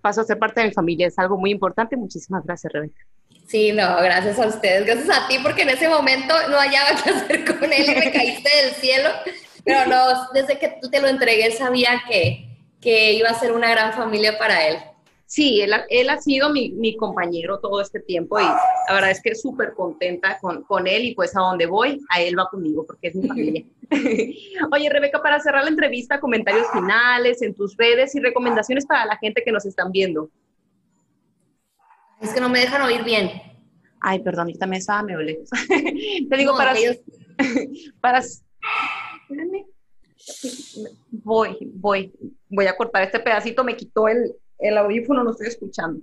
pasó 0.00 0.20
a 0.20 0.24
ser 0.24 0.38
parte 0.38 0.60
de 0.60 0.68
mi 0.68 0.72
familia, 0.72 1.06
es 1.06 1.18
algo 1.18 1.38
muy 1.38 1.50
importante. 1.50 1.96
Muchísimas 1.96 2.44
gracias, 2.44 2.72
Rebeca. 2.72 3.00
Sí, 3.46 3.72
no, 3.72 3.96
gracias 4.02 4.38
a 4.38 4.46
ustedes, 4.46 4.86
gracias 4.86 5.10
a 5.10 5.28
ti, 5.28 5.36
porque 5.42 5.62
en 5.62 5.70
ese 5.70 5.88
momento 5.88 6.34
no 6.48 6.56
hallaba 6.56 6.90
qué 7.04 7.10
hacer 7.10 7.58
con 7.58 7.72
él 7.72 7.84
y 7.90 7.94
me 7.94 8.10
caíste 8.10 8.48
del 8.48 8.74
cielo, 8.74 9.10
pero 9.64 9.86
no, 9.86 10.32
desde 10.32 10.58
que 10.58 10.78
tú 10.80 10.90
te 10.90 11.00
lo 11.00 11.08
entregué 11.08 11.50
sabía 11.52 12.02
que, 12.08 12.48
que 12.80 13.12
iba 13.12 13.28
a 13.28 13.38
ser 13.38 13.52
una 13.52 13.70
gran 13.70 13.92
familia 13.92 14.38
para 14.38 14.66
él. 14.66 14.78
Sí, 15.32 15.62
él, 15.62 15.72
él 15.88 16.10
ha 16.10 16.20
sido 16.20 16.50
mi, 16.50 16.72
mi, 16.72 16.94
compañero 16.94 17.58
todo 17.58 17.80
este 17.80 18.00
tiempo 18.00 18.38
y 18.38 18.42
la 18.42 18.92
verdad 18.92 19.12
es 19.12 19.22
que 19.22 19.34
súper 19.34 19.72
contenta 19.72 20.38
con, 20.38 20.62
con, 20.64 20.86
él 20.86 21.06
y 21.06 21.14
pues 21.14 21.34
a 21.34 21.40
donde 21.40 21.64
voy, 21.64 22.04
a 22.10 22.20
él 22.20 22.38
va 22.38 22.50
conmigo 22.50 22.84
porque 22.84 23.08
es 23.08 23.14
mi 23.14 23.28
familia. 23.28 23.64
Oye, 24.72 24.90
Rebeca, 24.90 25.22
para 25.22 25.40
cerrar 25.40 25.64
la 25.64 25.70
entrevista, 25.70 26.20
comentarios 26.20 26.66
finales 26.70 27.40
en 27.40 27.54
tus 27.54 27.74
redes 27.78 28.14
y 28.14 28.20
recomendaciones 28.20 28.84
para 28.84 29.06
la 29.06 29.16
gente 29.16 29.42
que 29.42 29.52
nos 29.52 29.64
están 29.64 29.90
viendo. 29.90 30.28
Es 32.20 32.34
que 32.34 32.40
no 32.42 32.50
me 32.50 32.60
dejan 32.60 32.82
oír 32.82 33.02
bien. 33.02 33.30
Ay, 34.02 34.18
perdón, 34.18 34.48
yo 34.48 34.58
también 34.58 34.80
estaba 34.80 35.02
me 35.02 35.16
lejos. 35.16 35.48
Te 36.28 36.36
digo, 36.36 36.54
para... 36.58 36.74
para 38.02 38.18
espérame. 38.18 39.64
Voy, 41.10 41.56
voy, 41.72 42.12
voy 42.50 42.66
a 42.66 42.76
cortar 42.76 43.04
este 43.04 43.18
pedacito, 43.18 43.64
me 43.64 43.76
quitó 43.76 44.08
el, 44.08 44.36
el 44.62 44.78
audífono, 44.78 45.24
no 45.24 45.32
estoy 45.32 45.48
escuchando. 45.48 46.00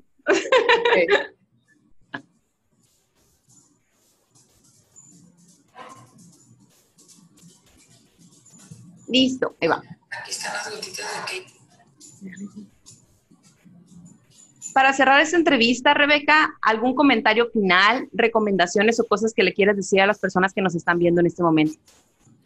Listo, 9.08 9.56
ahí 9.60 9.68
va. 9.68 9.82
Aquí 10.12 10.32
están 10.32 10.54
las 10.54 10.70
gotitas 10.70 11.08
de 11.32 11.46
Para 14.74 14.94
cerrar 14.94 15.20
esta 15.22 15.38
entrevista, 15.38 15.96
Rebeca, 15.96 16.54
¿algún 16.62 16.94
comentario 16.94 17.50
final, 17.50 18.08
recomendaciones 18.14 19.00
o 19.00 19.08
cosas 19.08 19.34
que 19.34 19.42
le 19.44 19.54
quieras 19.54 19.78
decir 19.78 20.02
a 20.02 20.06
las 20.06 20.20
personas 20.20 20.54
que 20.54 20.62
nos 20.62 20.76
están 20.76 21.00
viendo 21.00 21.22
en 21.22 21.28
este 21.28 21.42
momento? 21.42 21.80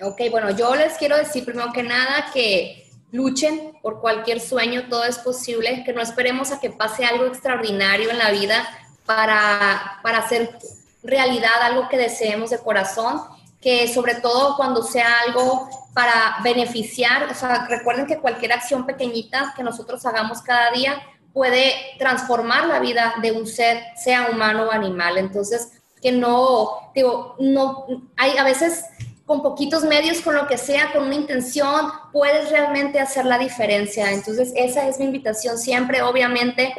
Ok, 0.02 0.22
bueno, 0.32 0.52
yo 0.52 0.74
les 0.76 0.94
quiero 0.94 1.18
decir 1.18 1.44
primero 1.44 1.72
que 1.74 1.84
nada 1.84 2.32
que 2.34 2.90
luchen 3.14 3.78
por 3.84 4.02
cualquier 4.02 4.42
sueño, 4.42 4.88
todo 4.90 5.06
es 5.06 5.20
posible, 5.20 5.84
que 5.86 5.94
no 5.94 6.02
esperemos 6.02 6.52
a 6.52 6.60
que 6.60 6.72
pase 6.72 7.06
algo 7.06 7.26
extraordinario 7.28 8.10
en 8.10 8.18
la 8.18 8.32
vida 8.32 8.68
para, 9.06 10.00
para 10.02 10.18
hacer 10.18 10.58
realidad 11.04 11.62
algo 11.62 11.88
que 11.90 11.98
deseemos 11.98 12.50
de 12.50 12.58
corazón, 12.58 13.22
que 13.62 13.88
sobre 13.88 14.16
todo 14.16 14.58
cuando 14.58 14.82
sea 14.82 15.20
algo 15.28 15.70
para 15.94 16.38
beneficiar, 16.44 17.30
o 17.30 17.36
sea, 17.36 17.68
recuerden 17.68 18.08
que 18.08 18.18
cualquier 18.18 18.52
acción 18.52 18.88
pequeñita 18.88 19.54
que 19.56 19.62
nosotros 19.62 20.04
hagamos 20.08 20.42
cada 20.42 20.72
día 20.72 21.00
puede 21.34 21.72
transformar 22.00 22.66
la 22.66 22.80
vida 22.80 23.14
de 23.22 23.32
un 23.32 23.46
ser, 23.46 23.84
sea 23.96 24.30
humano 24.32 24.64
o 24.64 24.72
animal. 24.72 25.20
Entonces, 25.20 25.72
que 26.02 26.12
no, 26.12 26.92
digo, 26.96 27.36
no, 27.40 27.86
hay 28.18 28.38
a 28.38 28.44
veces 28.44 28.86
con 29.34 29.42
poquitos 29.42 29.84
medios, 29.84 30.22
con 30.22 30.36
lo 30.36 30.46
que 30.46 30.60
sea, 30.60 30.92
con 30.92 31.06
una 31.06 31.16
intención, 31.16 31.92
puedes 32.12 32.52
realmente 32.52 33.00
hacer 33.00 33.26
la 33.26 33.40
diferencia. 33.40 34.12
Entonces, 34.12 34.54
esa 34.56 34.88
es 34.88 35.00
mi 35.00 35.06
invitación 35.06 35.58
siempre, 35.58 36.04
obviamente, 36.04 36.72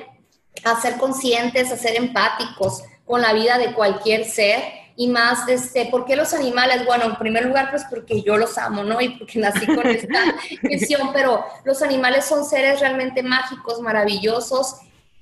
a 0.63 0.81
ser 0.81 0.97
conscientes, 0.97 1.73
a 1.73 1.77
ser 1.77 1.97
empáticos 1.97 2.85
con 3.05 3.23
la 3.23 3.33
vida 3.33 3.59
de 3.59 3.73
cualquier 3.73 4.25
ser 4.25 4.63
y 4.95 5.09
más, 5.09 5.49
este, 5.49 5.87
¿por 5.87 6.05
qué 6.05 6.15
los 6.15 6.33
animales? 6.33 6.87
Bueno, 6.87 7.07
en 7.07 7.17
primer 7.17 7.45
lugar, 7.45 7.71
pues 7.73 7.83
porque 7.91 8.23
yo 8.23 8.37
los 8.37 8.57
amo, 8.57 8.85
¿no? 8.85 9.01
Y 9.01 9.19
porque 9.19 9.41
nací 9.41 9.67
con 9.67 9.85
esta 9.89 10.37
misión, 10.63 11.11
pero 11.13 11.45
los 11.65 11.83
animales 11.83 12.25
son 12.25 12.45
seres 12.45 12.79
realmente 12.79 13.25
mágicos, 13.25 13.81
maravillosos, 13.81 14.77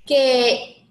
que 0.05 0.82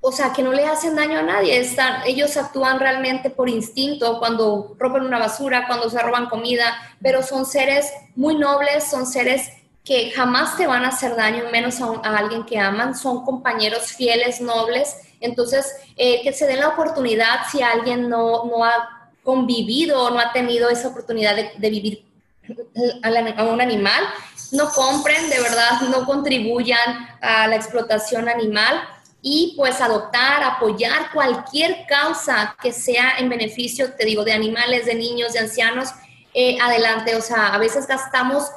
o 0.00 0.12
sea, 0.12 0.32
que 0.32 0.42
no 0.42 0.52
le 0.52 0.64
hacen 0.64 0.94
daño 0.94 1.18
a 1.18 1.22
nadie. 1.22 1.58
Están, 1.58 2.02
ellos 2.06 2.36
actúan 2.36 2.78
realmente 2.78 3.30
por 3.30 3.48
instinto 3.48 4.18
cuando 4.18 4.76
rompen 4.78 5.02
una 5.02 5.18
basura, 5.18 5.66
cuando 5.66 5.90
se 5.90 6.00
roban 6.00 6.28
comida, 6.28 6.76
pero 7.02 7.22
son 7.22 7.44
seres 7.44 7.92
muy 8.14 8.36
nobles, 8.36 8.84
son 8.84 9.06
seres 9.06 9.50
que 9.84 10.10
jamás 10.10 10.56
te 10.56 10.66
van 10.66 10.84
a 10.84 10.88
hacer 10.88 11.14
daño, 11.16 11.44
menos 11.50 11.80
a, 11.80 12.16
alguien 12.16 12.44
que 12.44 12.58
aman, 12.58 12.96
son 12.96 13.24
compañeros 13.24 13.92
fieles, 13.92 14.40
nobles. 14.40 14.96
Entonces, 15.20 15.74
eh, 15.96 16.22
que 16.22 16.32
se 16.32 16.46
den 16.46 16.60
la 16.60 16.68
oportunidad 16.68 17.40
si 17.50 17.62
alguien 17.62 18.08
no, 18.08 18.44
no 18.44 18.64
ha 18.64 19.10
convivido 19.22 20.04
o 20.04 20.10
no 20.10 20.20
ha 20.20 20.32
tenido 20.32 20.68
esa 20.68 20.88
oportunidad 20.88 21.36
de, 21.36 21.52
de 21.56 21.70
vivir 21.70 22.06
a, 23.02 23.44
un 23.44 23.60
animal, 23.60 24.04
no 24.52 24.70
compren, 24.70 25.28
de 25.28 25.40
verdad, 25.40 25.80
no 25.90 26.06
contribuyan 26.06 27.08
a 27.20 27.48
la 27.48 27.56
explotación 27.56 28.28
animal 28.28 28.80
y 29.28 29.54
pues 29.56 29.80
adoptar, 29.80 30.40
apoyar 30.44 31.10
cualquier 31.12 31.84
causa 31.88 32.56
que 32.62 32.70
sea 32.70 33.14
en 33.18 33.28
beneficio, 33.28 33.92
te 33.92 34.04
digo, 34.04 34.22
de 34.22 34.30
animales, 34.30 34.86
de 34.86 34.94
niños, 34.94 35.32
de 35.32 35.40
ancianos, 35.40 35.88
eh, 36.32 36.56
adelante. 36.62 37.16
O 37.16 37.20
sea, 37.20 37.48
a 37.48 37.58
veces 37.58 37.88
gastamos 37.88 38.52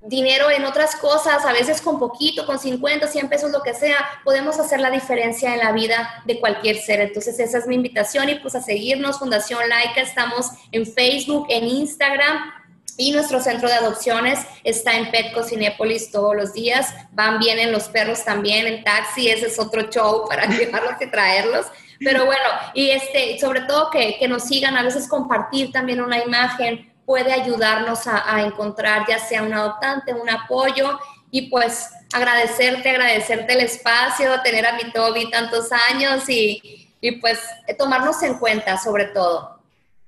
dinero 0.00 0.50
en 0.50 0.64
otras 0.64 0.96
cosas, 0.96 1.44
a 1.44 1.52
veces 1.52 1.82
con 1.82 1.98
poquito, 1.98 2.46
con 2.46 2.58
50, 2.58 3.06
100 3.06 3.28
pesos, 3.28 3.50
lo 3.50 3.60
que 3.60 3.74
sea, 3.74 3.98
podemos 4.24 4.58
hacer 4.58 4.80
la 4.80 4.90
diferencia 4.90 5.52
en 5.52 5.58
la 5.58 5.72
vida 5.72 6.22
de 6.24 6.40
cualquier 6.40 6.78
ser. 6.78 7.00
Entonces, 7.00 7.38
esa 7.38 7.58
es 7.58 7.66
mi 7.66 7.74
invitación 7.74 8.30
y 8.30 8.36
pues 8.36 8.54
a 8.54 8.62
seguirnos, 8.62 9.18
Fundación 9.18 9.68
Laica, 9.68 10.00
estamos 10.00 10.52
en 10.72 10.86
Facebook, 10.86 11.48
en 11.50 11.64
Instagram, 11.64 12.50
y 12.98 13.12
nuestro 13.12 13.40
centro 13.40 13.68
de 13.68 13.74
adopciones 13.74 14.40
está 14.64 14.96
en 14.96 15.10
Petco 15.10 15.42
Cinépolis 15.42 16.10
todos 16.10 16.34
los 16.34 16.52
días. 16.52 16.94
Van 17.12 17.38
bien 17.38 17.58
en 17.58 17.72
los 17.72 17.88
perros 17.88 18.24
también, 18.24 18.66
en 18.66 18.84
taxi, 18.84 19.28
ese 19.28 19.46
es 19.46 19.58
otro 19.58 19.82
show 19.90 20.24
para 20.28 20.46
llevarlos 20.46 20.94
y 21.00 21.06
traerlos. 21.06 21.66
Pero 21.98 22.26
bueno, 22.26 22.44
y 22.74 22.90
este, 22.90 23.38
sobre 23.38 23.62
todo 23.62 23.90
que, 23.90 24.16
que 24.18 24.28
nos 24.28 24.44
sigan, 24.44 24.76
a 24.76 24.82
veces 24.82 25.08
compartir 25.08 25.72
también 25.72 26.00
una 26.00 26.22
imagen 26.22 26.92
puede 27.06 27.32
ayudarnos 27.32 28.06
a, 28.06 28.34
a, 28.34 28.42
encontrar 28.42 29.06
ya 29.08 29.18
sea 29.18 29.42
un 29.42 29.54
adoptante, 29.54 30.12
un 30.12 30.28
apoyo 30.28 30.98
y 31.30 31.48
pues 31.48 31.90
agradecerte, 32.12 32.90
agradecerte 32.90 33.52
el 33.52 33.60
espacio, 33.60 34.40
tener 34.42 34.66
a 34.66 34.72
mi 34.72 34.90
Toby 34.90 35.30
tantos 35.30 35.70
años 35.90 36.28
y, 36.28 36.90
y 37.00 37.12
pues 37.12 37.38
tomarnos 37.78 38.22
en 38.22 38.38
cuenta 38.38 38.76
sobre 38.76 39.06
todo. 39.06 39.55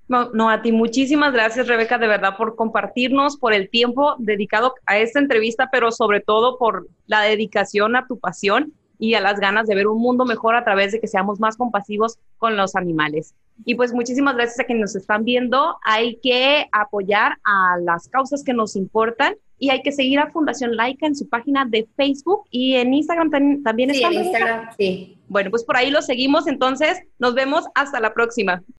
No, 0.08 0.30
no, 0.32 0.48
a 0.48 0.62
ti 0.62 0.72
muchísimas 0.72 1.32
gracias, 1.32 1.68
Rebeca, 1.68 1.98
de 1.98 2.08
verdad, 2.08 2.36
por 2.36 2.56
compartirnos, 2.56 3.36
por 3.36 3.52
el 3.52 3.68
tiempo 3.68 4.16
dedicado 4.18 4.74
a 4.86 4.98
esta 4.98 5.18
entrevista, 5.18 5.68
pero 5.70 5.92
sobre 5.92 6.20
todo 6.20 6.58
por 6.58 6.88
la 7.06 7.20
dedicación 7.20 7.94
a 7.94 8.06
tu 8.06 8.18
pasión 8.18 8.72
y 8.98 9.14
a 9.14 9.20
las 9.20 9.38
ganas 9.38 9.66
de 9.66 9.74
ver 9.74 9.86
un 9.86 10.00
mundo 10.00 10.24
mejor 10.24 10.56
a 10.56 10.64
través 10.64 10.92
de 10.92 11.00
que 11.00 11.06
seamos 11.06 11.38
más 11.38 11.56
compasivos 11.56 12.18
con 12.38 12.56
los 12.56 12.74
animales. 12.74 13.34
Y 13.64 13.74
pues 13.74 13.92
muchísimas 13.92 14.34
gracias 14.34 14.60
a 14.60 14.64
quienes 14.64 14.82
nos 14.82 14.96
están 14.96 15.24
viendo. 15.24 15.76
Hay 15.84 16.18
que 16.22 16.66
apoyar 16.72 17.36
a 17.44 17.76
las 17.80 18.08
causas 18.08 18.42
que 18.42 18.52
nos 18.52 18.76
importan 18.76 19.34
y 19.58 19.70
hay 19.70 19.82
que 19.82 19.92
seguir 19.92 20.20
a 20.20 20.30
Fundación 20.30 20.76
Laica 20.76 21.06
en 21.06 21.16
su 21.16 21.28
página 21.28 21.64
de 21.64 21.86
Facebook 21.96 22.44
y 22.50 22.76
en 22.76 22.94
Instagram 22.94 23.30
también, 23.62 23.90
sí, 23.90 23.96
está. 23.96 24.08
en 24.08 24.24
Instagram, 24.24 24.68
sí. 24.76 25.18
Bueno, 25.28 25.50
pues 25.50 25.64
por 25.64 25.76
ahí 25.76 25.90
lo 25.90 26.00
seguimos, 26.00 26.46
entonces 26.46 27.02
nos 27.18 27.34
vemos 27.34 27.64
hasta 27.74 28.00
la 28.00 28.14
próxima. 28.14 28.62